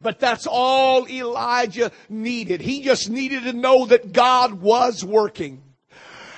But 0.01 0.19
that's 0.19 0.47
all 0.47 1.07
Elijah 1.07 1.91
needed. 2.09 2.61
He 2.61 2.81
just 2.81 3.09
needed 3.09 3.43
to 3.43 3.53
know 3.53 3.85
that 3.85 4.13
God 4.13 4.53
was 4.53 5.03
working 5.05 5.61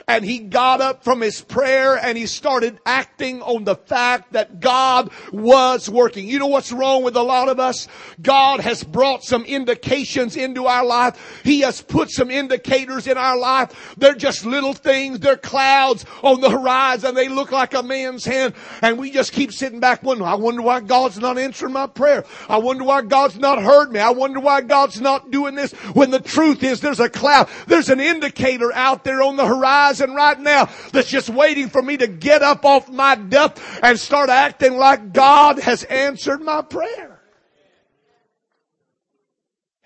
and 0.07 0.25
he 0.25 0.39
got 0.39 0.81
up 0.81 1.03
from 1.03 1.21
his 1.21 1.41
prayer 1.41 1.97
and 1.97 2.17
he 2.17 2.25
started 2.25 2.79
acting 2.85 3.41
on 3.41 3.63
the 3.63 3.75
fact 3.75 4.33
that 4.33 4.59
God 4.59 5.11
was 5.31 5.89
working. 5.89 6.27
You 6.27 6.39
know 6.39 6.47
what's 6.47 6.71
wrong 6.71 7.03
with 7.03 7.15
a 7.15 7.23
lot 7.23 7.49
of 7.49 7.59
us? 7.59 7.87
God 8.21 8.59
has 8.59 8.83
brought 8.83 9.23
some 9.23 9.43
indications 9.45 10.35
into 10.35 10.65
our 10.65 10.85
life. 10.85 11.41
He 11.43 11.61
has 11.61 11.81
put 11.81 12.09
some 12.09 12.29
indicators 12.29 13.07
in 13.07 13.17
our 13.17 13.37
life. 13.37 13.95
They're 13.97 14.15
just 14.15 14.45
little 14.45 14.73
things. 14.73 15.19
They're 15.19 15.37
clouds 15.37 16.05
on 16.21 16.41
the 16.41 16.49
horizon. 16.49 17.15
They 17.15 17.29
look 17.29 17.51
like 17.51 17.73
a 17.73 17.83
man's 17.83 18.25
hand 18.25 18.53
and 18.81 18.97
we 18.97 19.11
just 19.11 19.31
keep 19.31 19.51
sitting 19.51 19.79
back 19.79 20.03
wondering, 20.03 20.29
I 20.29 20.35
wonder 20.35 20.61
why 20.61 20.81
God's 20.81 21.19
not 21.19 21.37
answering 21.37 21.73
my 21.73 21.87
prayer. 21.87 22.25
I 22.49 22.57
wonder 22.57 22.83
why 22.83 23.01
God's 23.03 23.37
not 23.37 23.61
heard 23.61 23.91
me. 23.91 23.99
I 23.99 24.11
wonder 24.11 24.39
why 24.39 24.61
God's 24.61 24.99
not 24.99 25.31
doing 25.31 25.55
this 25.55 25.71
when 25.93 26.11
the 26.11 26.19
truth 26.19 26.63
is 26.63 26.81
there's 26.81 26.99
a 26.99 27.09
cloud. 27.09 27.49
There's 27.67 27.89
an 27.89 27.99
indicator 27.99 28.71
out 28.73 29.03
there 29.03 29.21
on 29.21 29.35
the 29.35 29.45
horizon 29.45 29.92
horizon 29.99 30.15
right 30.15 30.39
now 30.39 30.69
that's 30.91 31.09
just 31.09 31.29
waiting 31.29 31.69
for 31.69 31.81
me 31.81 31.97
to 31.97 32.07
get 32.07 32.41
up 32.41 32.65
off 32.65 32.89
my 32.89 33.15
duff 33.15 33.79
and 33.83 33.99
start 33.99 34.29
acting 34.29 34.77
like 34.77 35.13
God 35.13 35.59
has 35.59 35.83
answered 35.83 36.41
my 36.41 36.61
prayer. 36.61 37.19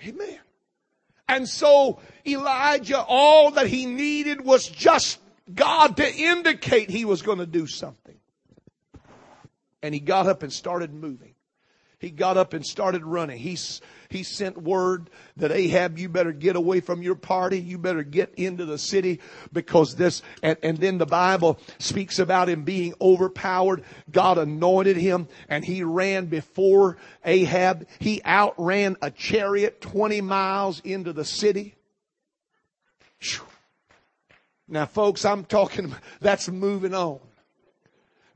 Amen. 0.05 0.39
And 1.27 1.47
so 1.47 1.99
Elijah, 2.25 3.01
all 3.01 3.51
that 3.51 3.67
he 3.67 3.85
needed 3.85 4.41
was 4.41 4.67
just 4.67 5.19
God 5.53 5.97
to 5.97 6.15
indicate 6.15 6.89
he 6.89 7.05
was 7.05 7.21
going 7.21 7.39
to 7.39 7.45
do 7.45 7.67
something. 7.67 8.15
And 9.81 9.93
he 9.93 9.99
got 9.99 10.27
up 10.27 10.43
and 10.43 10.51
started 10.51 10.93
moving. 10.93 11.35
He 11.99 12.11
got 12.11 12.37
up 12.37 12.53
and 12.53 12.65
started 12.65 13.03
running. 13.03 13.37
He, 13.37 13.57
he 14.09 14.23
sent 14.23 14.61
word 14.61 15.09
that 15.37 15.51
Ahab, 15.51 15.97
you 15.97 16.09
better 16.09 16.31
get 16.31 16.55
away 16.55 16.79
from 16.79 17.01
your 17.01 17.15
party. 17.15 17.59
You 17.59 17.77
better 17.77 18.03
get 18.03 18.33
into 18.35 18.65
the 18.65 18.77
city 18.77 19.19
because 19.51 19.95
this, 19.95 20.21
and, 20.41 20.57
and 20.63 20.77
then 20.77 20.97
the 20.97 21.05
Bible 21.05 21.59
speaks 21.79 22.19
about 22.19 22.49
him 22.49 22.63
being 22.63 22.93
overpowered. 23.01 23.83
God 24.11 24.37
anointed 24.37 24.97
him 24.97 25.27
and 25.49 25.63
he 25.63 25.83
ran 25.83 26.27
before 26.27 26.97
Ahab. 27.25 27.87
He 27.99 28.21
outran 28.25 28.97
a 29.01 29.11
chariot 29.11 29.81
20 29.81 30.21
miles 30.21 30.79
into 30.81 31.13
the 31.13 31.25
city. 31.25 31.75
Now 34.67 34.85
folks, 34.85 35.25
I'm 35.25 35.45
talking, 35.45 35.93
that's 36.19 36.49
moving 36.49 36.93
on. 36.93 37.19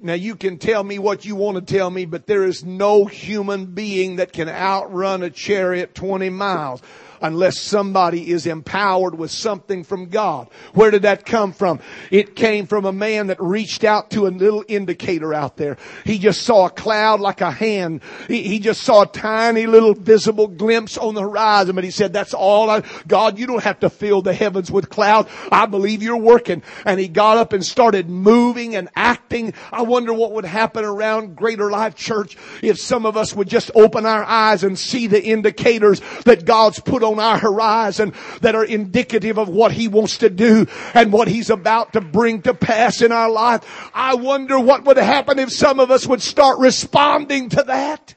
Now 0.04 0.14
you 0.14 0.36
can 0.36 0.58
tell 0.58 0.84
me 0.84 0.97
what 0.97 1.26
you 1.26 1.36
want 1.36 1.56
to 1.58 1.74
tell 1.74 1.89
me, 1.89 2.06
but 2.06 2.26
there 2.26 2.43
is 2.43 2.66
no 2.66 3.06
human 3.06 3.68
being 3.68 4.16
that 4.16 4.34
can 4.34 4.49
outrun 4.49 5.22
a 5.22 5.30
chariot 5.30 5.93
20 5.93 6.32
miles 6.32 6.82
unless 7.22 7.59
somebody 7.59 8.30
is 8.30 8.45
empowered 8.47 9.15
with 9.15 9.32
something 9.32 9.84
from 9.84 10.07
God. 10.07 10.49
Where 10.74 10.91
did 10.91 11.03
that 11.03 11.26
come 11.26 11.53
from? 11.53 11.80
It 12.09 12.36
came 12.36 12.65
from 12.65 12.86
a 12.86 12.91
man 12.91 13.28
that 13.28 13.41
reached 13.41 13.84
out 13.84 14.11
to 14.11 14.28
a 14.28 14.30
little 14.30 14.63
indicator 14.67 15.34
out 15.34 15.57
there. 15.57 15.78
He 16.05 16.17
just 16.17 16.41
saw 16.41 16.65
a 16.65 16.69
cloud 16.69 17.19
like 17.19 17.41
a 17.41 17.51
hand. 17.51 18.01
He, 18.28 18.43
he 18.43 18.59
just 18.59 18.82
saw 18.82 19.03
a 19.03 19.07
tiny 19.07 19.67
little 19.67 19.93
visible 19.93 20.47
glimpse 20.47 20.97
on 20.97 21.13
the 21.13 21.22
horizon, 21.22 21.76
but 21.76 21.84
he 21.84 21.91
said, 21.91 22.13
that's 22.13 22.34
all 22.34 22.69
I, 22.69 22.84
God, 23.07 23.38
you 23.38 23.47
don't 23.47 23.63
have 23.63 23.80
to 23.82 23.89
fill 23.89 24.22
the 24.22 24.34
heavens 24.34 24.72
with 24.72 24.89
cloud. 24.89 25.28
I 25.51 25.65
believe 25.65 26.01
you're 26.01 26.17
working. 26.17 26.63
And 26.86 26.99
he 26.99 27.07
got 27.07 27.38
up 27.38 27.53
and 27.53 27.65
started 27.65 28.09
moving 28.09 28.76
and 28.76 28.89
acting. 28.95 29.53
I 29.72 29.84
wonder 29.84 30.13
what 30.13 30.32
would 30.34 30.45
happen 30.45 30.86
around 30.86 31.36
Greater 31.36 31.69
Life 31.69 31.95
Church 31.95 32.38
if 32.61 32.80
some 32.80 33.05
of 33.05 33.17
us 33.17 33.36
would 33.36 33.47
just 33.47 33.72
open 33.76 34.05
our 34.05 34.24
eyes 34.24 34.63
and 34.63 34.78
see 34.78 35.07
the 35.07 35.22
indicators 35.22 36.01
that 36.26 36.45
God's 36.45 36.80
put 36.80 37.03
on 37.03 37.11
on 37.12 37.20
our 37.20 37.38
horizon 37.38 38.14
that 38.41 38.55
are 38.55 38.64
indicative 38.64 39.38
of 39.38 39.49
what 39.49 39.72
He 39.72 39.88
wants 39.88 40.20
to 40.20 40.30
do 40.30 40.68
and 40.93 41.12
what 41.12 41.28
He's 41.28 41.49
about 41.49 41.93
to 41.93 42.01
bring 42.01 42.41
to 42.43 42.53
pass 42.53 43.01
in 43.01 43.12
our 43.12 43.30
life. 43.30 43.89
I 43.93 44.16
wonder 44.16 44.59
what 44.59 44.86
would 44.86 44.97
happen 44.97 45.39
if 45.39 45.51
some 45.51 45.80
of 45.80 45.91
us 45.91 46.07
would 46.07 46.22
start 46.22 46.59
responding 46.59 47.49
to 47.49 47.64
that. 47.64 48.16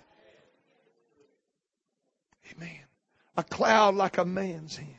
Amen. 2.53 2.71
A 3.37 3.43
cloud 3.43 3.95
like 3.95 4.19
a 4.19 4.25
man's 4.25 4.77
hand. 4.77 4.91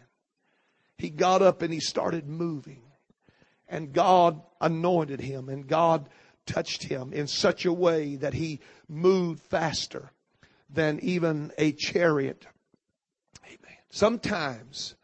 He 0.98 1.10
got 1.10 1.41
up 1.41 1.62
and 1.62 1.74
he 1.74 1.80
started 1.80 2.28
moving. 2.28 2.82
And 3.68 3.93
God 3.93 4.41
anointed 4.62 5.20
him 5.20 5.50
and 5.50 5.68
God 5.68 6.10
touched 6.46 6.84
him 6.84 7.12
in 7.14 7.28
such 7.28 7.66
a 7.66 7.74
way 7.74 8.16
that 8.18 8.34
he 8.34 8.60
moved 8.88 9.41
faster 9.41 10.12
than 10.70 11.00
even 11.02 11.52
a 11.58 11.72
chariot 11.72 12.46
Sometimes 13.96 14.96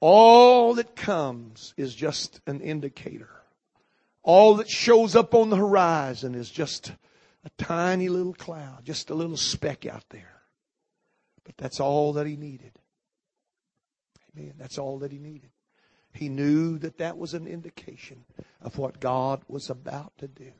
all 0.00 0.74
that 0.74 0.96
comes 0.96 1.72
is 1.76 1.94
just 1.94 2.40
an 2.48 2.60
indicator. 2.60 3.30
All 4.24 4.56
that 4.56 4.68
shows 4.68 5.14
up 5.14 5.36
on 5.36 5.50
the 5.50 5.56
horizon 5.56 6.34
is 6.34 6.50
just 6.50 6.94
a 7.44 7.50
tiny 7.62 8.08
little 8.08 8.34
cloud, 8.34 8.80
just 8.84 9.08
a 9.10 9.14
little 9.14 9.36
speck 9.36 9.86
out 9.86 10.02
there. 10.10 10.42
But 11.44 11.56
that's 11.56 11.78
all 11.78 12.14
that 12.14 12.26
he 12.26 12.34
needed. 12.34 12.72
Amen. 14.36 14.54
That's 14.58 14.78
all 14.78 14.98
that 14.98 15.12
he 15.12 15.18
needed. 15.20 15.50
He 16.12 16.28
knew 16.28 16.76
that 16.78 16.98
that 16.98 17.16
was 17.16 17.34
an 17.34 17.46
indication 17.46 18.24
of 18.60 18.78
what 18.78 18.98
God 18.98 19.42
was 19.46 19.70
about 19.70 20.12
to 20.18 20.26
do. 20.26 20.50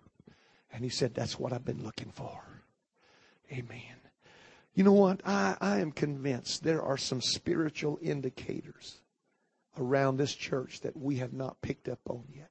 And 0.72 0.85
he 0.85 0.91
said, 0.91 1.12
That's 1.12 1.41
what 1.41 1.53
I've 1.53 1.64
been 1.64 1.83
looking 1.83 2.12
for. 2.12 2.41
Amen. 3.51 4.03
You 4.75 4.83
know 4.83 4.93
what? 4.93 5.20
I, 5.25 5.57
I 5.61 5.79
am 5.81 5.93
convinced 5.93 6.62
there 6.62 6.83
are 6.83 6.97
some 6.97 7.20
spiritual 7.20 7.99
indicators 8.03 8.99
around 9.79 10.16
this 10.16 10.35
church 10.35 10.81
that 10.81 10.97
we 10.97 11.16
have 11.16 11.33
not 11.33 11.61
picked 11.62 11.89
up 11.89 12.01
on 12.09 12.25
yet. 12.33 12.51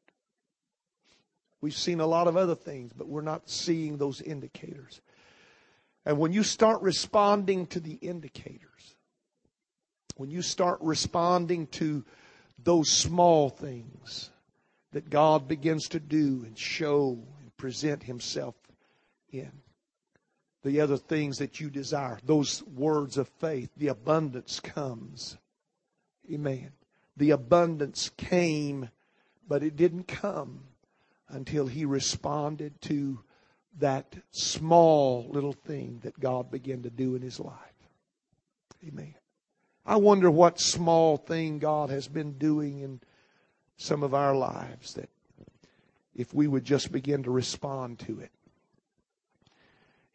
We've 1.62 1.76
seen 1.76 2.00
a 2.00 2.08
lot 2.08 2.28
of 2.28 2.36
other 2.36 2.56
things, 2.56 2.92
but 2.94 3.08
we're 3.08 3.22
not 3.22 3.50
seeing 3.50 3.98
those 3.98 4.22
indicators. 4.22 5.02
And 6.06 6.18
when 6.18 6.34
you 6.34 6.44
start 6.44 6.82
responding 6.82 7.68
to 7.68 7.80
the 7.80 7.94
indicators, 7.94 8.96
when 10.18 10.30
you 10.30 10.42
start 10.42 10.80
responding 10.82 11.68
to 11.68 12.04
those 12.62 12.90
small 12.90 13.50
things 13.50 14.30
that 14.92 15.10
God 15.10 15.48
begins 15.48 15.88
to 15.90 16.00
do 16.00 16.44
and 16.46 16.58
show 16.58 17.18
and 17.42 17.56
present 17.58 18.04
Himself 18.04 18.56
in, 19.32 19.52
the 20.64 20.82
other 20.82 20.98
things 20.98 21.38
that 21.38 21.60
you 21.60 21.70
desire. 21.70 22.18
Those 22.24 22.64
words 22.64 23.18
of 23.18 23.28
faith, 23.28 23.70
the 23.76 23.90
abundance 23.90 24.60
comes. 24.60 25.38
Amen. 26.32 26.72
The 27.18 27.32
abundance 27.32 28.10
came, 28.18 28.90
but 29.48 29.64
it 29.64 29.76
didn't 29.76 30.08
come 30.08 30.62
until 31.28 31.68
he 31.68 31.86
responded 31.86 32.82
to 32.82 33.20
that 33.80 34.16
small 34.32 35.28
little 35.30 35.54
thing 35.54 36.00
that 36.04 36.20
God 36.20 36.50
began 36.50 36.84
to 36.84 36.90
do 36.90 37.16
in 37.16 37.22
his 37.22 37.40
life. 37.40 37.58
Amen. 38.88 39.16
I 39.86 39.98
wonder 39.98 40.32
what 40.32 40.60
small 40.60 41.18
thing 41.18 41.60
God 41.60 41.90
has 41.90 42.08
been 42.08 42.38
doing 42.38 42.80
in 42.80 43.02
some 43.78 44.04
of 44.04 44.14
our 44.14 44.36
lives 44.36 44.94
that 44.94 45.10
if 46.16 46.34
we 46.34 46.48
would 46.48 46.64
just 46.64 46.92
begin 46.92 47.24
to 47.24 47.32
respond 47.32 48.00
to 48.00 48.20
it, 48.20 48.32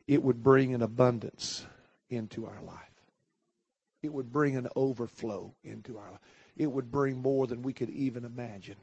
it 0.09 0.23
would 0.23 0.43
bring 0.43 0.75
an 0.75 0.83
abundance 0.83 1.67
into 2.09 2.47
our 2.47 2.63
life. 2.63 2.79
It 4.03 4.13
would 4.13 4.33
bring 4.33 4.57
an 4.57 4.69
overflow 4.75 5.55
into 5.63 5.99
our 5.99 6.11
life. 6.11 6.21
It 6.57 6.67
would 6.67 6.91
bring 6.91 7.19
more 7.19 7.47
than 7.47 7.63
we 7.63 7.75
could 7.75 7.91
even 7.91 8.25
imagine. 8.25 8.77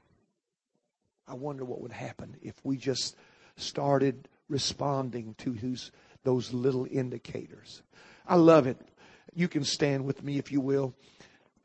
I 1.28 1.34
wonder 1.34 1.66
what 1.66 1.82
would 1.82 1.92
happen 1.92 2.38
if 2.44 2.54
we 2.64 2.78
just 2.78 3.16
started 3.58 4.30
responding 4.48 5.34
to 5.40 5.54
who's, 5.54 5.92
those 6.24 6.54
little 6.54 6.88
indicators. 6.90 7.82
I 8.28 8.36
love 8.36 8.68
it. 8.68 8.78
You 9.34 9.48
can 9.48 9.64
stand 9.64 10.06
with 10.06 10.24
me 10.24 10.38
if 10.38 10.52
you 10.52 10.62
will. 10.62 10.94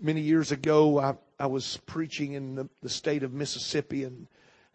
Many 0.01 0.23
years 0.23 0.51
ago, 0.51 0.99
I, 0.99 1.15
I 1.39 1.47
was 1.47 1.77
preaching 1.85 2.33
in 2.33 2.55
the, 2.55 2.69
the 2.81 2.89
state 2.89 3.23
of 3.23 3.35
Mississippi, 3.35 4.05
and 4.05 4.27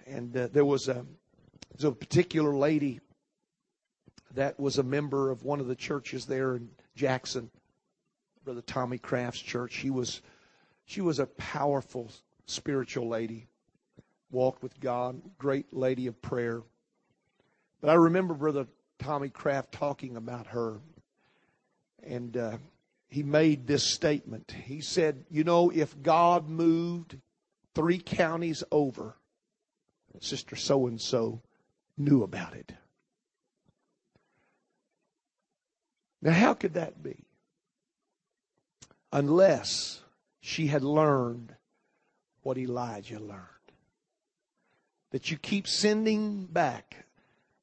and 0.05 0.37
uh, 0.37 0.47
there 0.53 0.65
was 0.65 0.87
a 0.87 0.93
there 0.93 1.03
was 1.73 1.83
a 1.85 1.91
particular 1.91 2.55
lady 2.55 2.99
that 4.35 4.59
was 4.59 4.77
a 4.77 4.83
member 4.83 5.31
of 5.31 5.43
one 5.43 5.59
of 5.59 5.67
the 5.67 5.75
churches 5.75 6.25
there 6.25 6.55
in 6.55 6.69
Jackson, 6.95 7.49
Brother 8.43 8.61
Tommy 8.61 8.97
Craft's 8.97 9.41
church. 9.41 9.73
She 9.73 9.89
was 9.89 10.21
she 10.85 11.01
was 11.01 11.19
a 11.19 11.25
powerful 11.25 12.11
spiritual 12.45 13.07
lady, 13.07 13.47
walked 14.29 14.61
with 14.61 14.79
God, 14.79 15.19
great 15.37 15.73
lady 15.73 16.07
of 16.07 16.21
prayer. 16.21 16.61
But 17.81 17.89
I 17.89 17.95
remember 17.95 18.33
Brother 18.33 18.67
Tommy 18.99 19.29
Craft 19.29 19.71
talking 19.71 20.15
about 20.15 20.47
her, 20.47 20.79
and 22.03 22.37
uh, 22.37 22.57
he 23.07 23.23
made 23.23 23.65
this 23.65 23.83
statement. 23.83 24.53
He 24.65 24.81
said, 24.81 25.25
"You 25.29 25.43
know, 25.43 25.71
if 25.71 26.01
God 26.01 26.47
moved 26.49 27.17
three 27.73 27.99
counties 27.99 28.63
over, 28.71 29.15
Sister 30.19 30.55
so 30.55 30.87
and 30.87 31.01
so 31.01 31.41
knew 31.97 32.23
about 32.23 32.53
it." 32.53 32.73
Now, 36.25 36.31
how 36.31 36.55
could 36.55 36.73
that 36.73 37.03
be? 37.03 37.23
Unless 39.13 40.01
she 40.41 40.65
had 40.65 40.83
learned 40.83 41.55
what 42.41 42.57
Elijah 42.57 43.19
learned. 43.19 43.41
That 45.11 45.29
you 45.29 45.37
keep 45.37 45.67
sending 45.67 46.45
back 46.45 47.05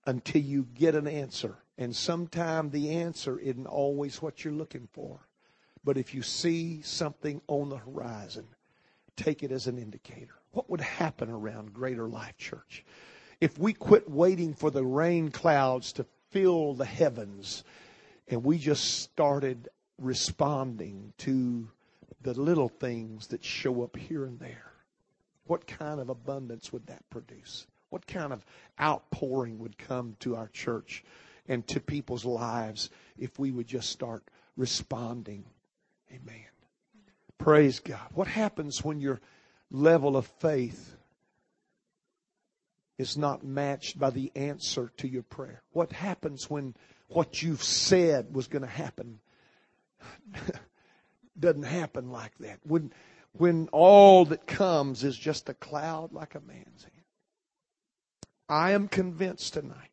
until 0.06 0.40
you 0.40 0.68
get 0.74 0.94
an 0.94 1.08
answer. 1.08 1.56
And 1.76 1.94
sometimes 1.94 2.70
the 2.70 2.90
answer 2.90 3.36
isn't 3.36 3.66
always 3.66 4.22
what 4.22 4.44
you're 4.44 4.54
looking 4.54 4.88
for. 4.92 5.18
But 5.82 5.98
if 5.98 6.14
you 6.14 6.22
see 6.22 6.82
something 6.82 7.42
on 7.48 7.68
the 7.68 7.78
horizon, 7.78 8.46
take 9.16 9.42
it 9.42 9.50
as 9.50 9.66
an 9.66 9.76
indicator. 9.76 10.34
What 10.52 10.70
would 10.70 10.80
happen 10.80 11.30
around 11.30 11.74
Greater 11.74 12.06
Life 12.06 12.36
Church 12.36 12.84
if 13.40 13.58
we 13.58 13.72
quit 13.72 14.08
waiting 14.08 14.54
for 14.54 14.70
the 14.70 14.84
rain 14.84 15.32
clouds 15.32 15.92
to 15.94 16.06
fill 16.30 16.74
the 16.74 16.84
heavens 16.84 17.64
and 18.32 18.42
we 18.42 18.56
just 18.56 19.02
started 19.02 19.68
responding 19.98 21.12
to 21.18 21.68
the 22.22 22.32
little 22.32 22.70
things 22.70 23.26
that 23.26 23.44
show 23.44 23.82
up 23.82 23.94
here 23.94 24.24
and 24.24 24.40
there. 24.40 24.72
What 25.44 25.66
kind 25.66 26.00
of 26.00 26.08
abundance 26.08 26.72
would 26.72 26.86
that 26.86 27.08
produce? 27.10 27.66
What 27.90 28.06
kind 28.06 28.32
of 28.32 28.42
outpouring 28.80 29.58
would 29.58 29.76
come 29.76 30.16
to 30.20 30.34
our 30.34 30.48
church 30.48 31.04
and 31.46 31.66
to 31.68 31.78
people's 31.78 32.24
lives 32.24 32.88
if 33.18 33.38
we 33.38 33.50
would 33.50 33.66
just 33.66 33.90
start 33.90 34.24
responding? 34.56 35.44
Amen. 36.10 36.46
Praise 37.36 37.80
God. 37.80 38.08
What 38.14 38.28
happens 38.28 38.82
when 38.82 38.98
your 38.98 39.20
level 39.70 40.16
of 40.16 40.26
faith 40.38 40.96
is 42.96 43.18
not 43.18 43.44
matched 43.44 43.98
by 43.98 44.08
the 44.08 44.32
answer 44.34 44.90
to 44.96 45.06
your 45.06 45.22
prayer? 45.22 45.62
What 45.72 45.92
happens 45.92 46.48
when 46.48 46.74
what 47.14 47.42
you've 47.42 47.62
said 47.62 48.34
was 48.34 48.48
going 48.48 48.62
to 48.62 48.68
happen 48.68 49.20
doesn't 51.38 51.62
happen 51.62 52.10
like 52.10 52.36
that. 52.38 52.58
When, 52.64 52.92
when 53.32 53.68
all 53.72 54.24
that 54.26 54.46
comes 54.46 55.04
is 55.04 55.16
just 55.16 55.48
a 55.48 55.54
cloud 55.54 56.12
like 56.12 56.34
a 56.34 56.40
man's 56.40 56.84
hand. 56.84 57.04
I 58.48 58.72
am 58.72 58.88
convinced 58.88 59.54
tonight 59.54 59.90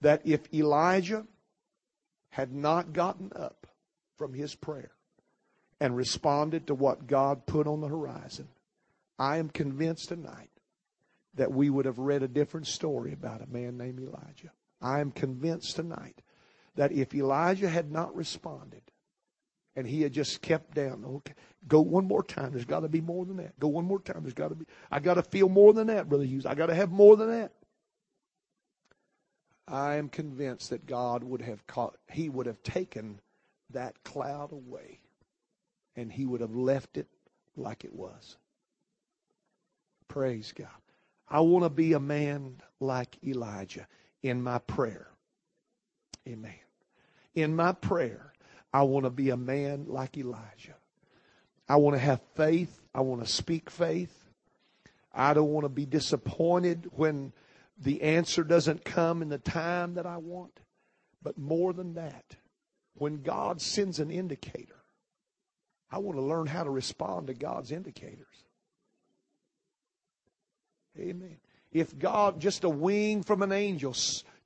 that 0.00 0.22
if 0.24 0.52
Elijah 0.52 1.26
had 2.30 2.52
not 2.52 2.92
gotten 2.92 3.32
up 3.34 3.66
from 4.16 4.32
his 4.34 4.54
prayer 4.54 4.92
and 5.80 5.96
responded 5.96 6.66
to 6.66 6.74
what 6.74 7.06
God 7.06 7.46
put 7.46 7.66
on 7.66 7.80
the 7.80 7.88
horizon, 7.88 8.48
I 9.18 9.38
am 9.38 9.50
convinced 9.50 10.08
tonight 10.08 10.50
that 11.34 11.52
we 11.52 11.70
would 11.70 11.84
have 11.84 11.98
read 11.98 12.22
a 12.22 12.28
different 12.28 12.66
story 12.66 13.12
about 13.12 13.42
a 13.42 13.46
man 13.46 13.76
named 13.76 14.00
Elijah. 14.00 14.50
I 14.80 15.00
am 15.00 15.10
convinced 15.10 15.76
tonight 15.76 16.22
that 16.76 16.92
if 16.92 17.14
Elijah 17.14 17.68
had 17.68 17.90
not 17.90 18.14
responded 18.14 18.82
and 19.76 19.86
he 19.86 20.02
had 20.02 20.12
just 20.12 20.40
kept 20.40 20.74
down, 20.74 21.04
okay, 21.04 21.34
go 21.68 21.80
one 21.80 22.06
more 22.06 22.22
time. 22.22 22.52
There's 22.52 22.64
got 22.64 22.80
to 22.80 22.88
be 22.88 23.00
more 23.00 23.24
than 23.24 23.36
that. 23.36 23.58
Go 23.60 23.68
one 23.68 23.84
more 23.84 24.00
time. 24.00 24.22
There's 24.22 24.34
got 24.34 24.48
to 24.48 24.54
be, 24.54 24.66
I 24.90 25.00
got 25.00 25.14
to 25.14 25.22
feel 25.22 25.48
more 25.48 25.72
than 25.72 25.88
that, 25.88 26.08
Brother 26.08 26.24
Hughes. 26.24 26.46
I 26.46 26.54
got 26.54 26.66
to 26.66 26.74
have 26.74 26.90
more 26.90 27.16
than 27.16 27.30
that. 27.30 27.52
I 29.68 29.96
am 29.96 30.08
convinced 30.08 30.70
that 30.70 30.86
God 30.86 31.22
would 31.22 31.42
have 31.42 31.66
caught, 31.66 31.96
he 32.10 32.28
would 32.28 32.46
have 32.46 32.62
taken 32.62 33.20
that 33.70 34.02
cloud 34.02 34.52
away 34.52 34.98
and 35.94 36.10
he 36.10 36.26
would 36.26 36.40
have 36.40 36.54
left 36.54 36.96
it 36.96 37.06
like 37.56 37.84
it 37.84 37.94
was. 37.94 38.36
Praise 40.08 40.52
God. 40.56 40.68
I 41.28 41.40
want 41.40 41.64
to 41.64 41.70
be 41.70 41.92
a 41.92 42.00
man 42.00 42.56
like 42.80 43.16
Elijah 43.24 43.86
in 44.22 44.42
my 44.42 44.58
prayer. 44.58 45.08
Amen. 46.28 46.54
In 47.34 47.56
my 47.56 47.72
prayer, 47.72 48.32
I 48.72 48.82
want 48.82 49.04
to 49.04 49.10
be 49.10 49.30
a 49.30 49.36
man 49.36 49.86
like 49.88 50.16
Elijah. 50.16 50.76
I 51.68 51.76
want 51.76 51.94
to 51.94 52.00
have 52.00 52.20
faith. 52.34 52.80
I 52.94 53.00
want 53.00 53.24
to 53.24 53.30
speak 53.30 53.70
faith. 53.70 54.16
I 55.12 55.34
don't 55.34 55.50
want 55.50 55.64
to 55.64 55.70
be 55.70 55.86
disappointed 55.86 56.90
when 56.92 57.32
the 57.78 58.02
answer 58.02 58.44
doesn't 58.44 58.84
come 58.84 59.22
in 59.22 59.28
the 59.28 59.38
time 59.38 59.94
that 59.94 60.06
I 60.06 60.18
want. 60.18 60.60
But 61.22 61.38
more 61.38 61.72
than 61.72 61.94
that, 61.94 62.36
when 62.94 63.22
God 63.22 63.60
sends 63.60 63.98
an 63.98 64.10
indicator, 64.10 64.76
I 65.90 65.98
want 65.98 66.16
to 66.16 66.22
learn 66.22 66.46
how 66.46 66.64
to 66.64 66.70
respond 66.70 67.26
to 67.26 67.34
God's 67.34 67.72
indicators. 67.72 68.26
Amen. 70.98 71.38
If 71.72 71.98
God, 71.98 72.40
just 72.40 72.64
a 72.64 72.68
wing 72.68 73.22
from 73.22 73.42
an 73.42 73.52
angel, 73.52 73.94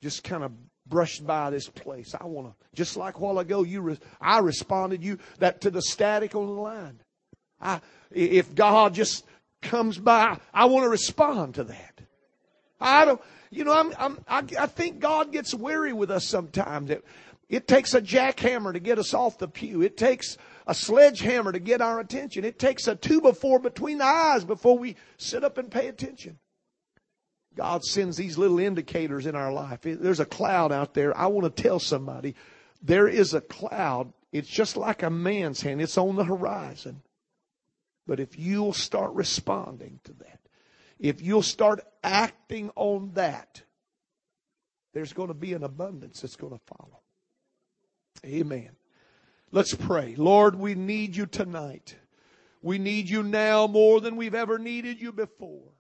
just 0.03 0.25
kind 0.25 0.45
of 0.45 0.53
brushed 0.87 1.27
by 1.27 1.51
this 1.51 1.69
place, 1.69 2.15
I 2.19 2.27
want 2.27 2.49
to, 2.49 2.55
just 2.75 2.97
like 2.97 3.17
a 3.17 3.19
while 3.19 3.39
ago, 3.39 3.63
you, 3.63 3.81
re, 3.81 3.99
I 4.21 4.41
responded 4.41 5.03
you 5.03 5.19
that 5.39 5.63
to 5.63 5.71
the 5.71 5.81
static 5.81 6.35
on 6.35 6.47
the 6.47 6.53
line. 6.53 7.01
I, 7.61 7.81
if 8.11 8.55
God 8.55 8.95
just 8.95 9.25
comes 9.63 9.97
by, 9.99 10.39
I 10.53 10.67
want 10.67 10.85
to 10.85 10.91
respond 10.91 11.55
to 11.55 11.65
that. 11.65 12.01
I 12.79 13.07
don't, 13.07 13.21
you 13.51 13.65
know, 13.65 13.73
I'm, 13.73 13.95
I'm, 13.99 14.19
I, 14.29 14.63
I 14.63 14.67
think 14.67 14.99
God 14.99 15.33
gets 15.33 15.55
weary 15.55 15.95
with 15.95 16.11
us 16.11 16.29
sometimes. 16.29 16.91
It, 16.91 17.05
it 17.49 17.67
takes 17.67 17.95
a 17.95 18.03
jackhammer 18.03 18.73
to 18.73 18.81
get 18.81 18.99
us 18.99 19.15
off 19.15 19.39
the 19.39 19.49
pew. 19.49 19.81
It 19.81 19.97
takes 19.97 20.37
a 20.67 20.75
sledgehammer 20.75 21.53
to 21.53 21.59
get 21.59 21.81
our 21.81 22.01
attention. 22.01 22.45
It 22.45 22.59
takes 22.59 22.89
a 22.89 22.95
two 22.95 23.21
before 23.21 23.59
between 23.59 23.99
the 23.99 24.05
eyes 24.05 24.45
before 24.45 24.79
we 24.79 24.97
sit 25.17 25.45
up 25.45 25.57
and 25.57 25.71
pay 25.71 25.89
attention. 25.89 26.39
God 27.57 27.85
sends 27.85 28.17
these 28.17 28.39
little 28.39 28.59
indicators 28.59 29.27
in 29.27 29.35
our 29.35 29.53
life. 29.53 29.81
There's 29.83 30.21
a 30.21 30.27
cloud 30.27 30.73
out 30.73 30.95
there. 30.95 31.17
I 31.17 31.27
want 31.27 31.55
to 31.55 31.63
tell 31.63 31.79
somebody 31.79 32.35
there 32.83 33.09
is 33.09 33.35
a 33.35 33.41
cloud. 33.41 34.13
It's 34.33 34.49
just 34.49 34.77
like 34.77 35.03
a 35.03 35.11
man's 35.11 35.61
hand. 35.61 35.81
It's 35.81 35.99
on 35.99 36.17
the 36.17 36.25
horizon. 36.25 37.03
But 38.07 38.21
if 38.21 38.39
you'll 38.39 38.73
start 38.73 39.13
responding 39.13 40.01
to 40.05 40.13
that, 40.15 40.41
if 40.99 41.23
you'll 41.23 41.43
start 41.43 41.81
acting 42.03 42.71
on 42.77 43.13
that, 43.15 43.63
there's 44.93 45.13
going 45.13 45.29
to 45.29 45.35
be 45.35 45.55
an 45.55 45.65
abundance 45.65 46.21
that's 46.21 46.37
going 46.37 46.53
to 46.53 46.61
follow. 46.67 47.01
Amen. 48.25 48.71
Let's 49.51 49.75
pray. 49.75 50.15
Lord, 50.17 50.57
we 50.57 50.75
need 50.75 51.17
you 51.17 51.27
tonight. 51.27 51.97
We 52.63 52.79
need 52.79 53.09
you 53.09 53.23
now 53.23 53.67
more 53.67 54.01
than 54.01 54.17
we've 54.17 54.35
ever 54.35 54.59
needed 54.59 55.01
you 55.01 55.13
before. 55.13 55.74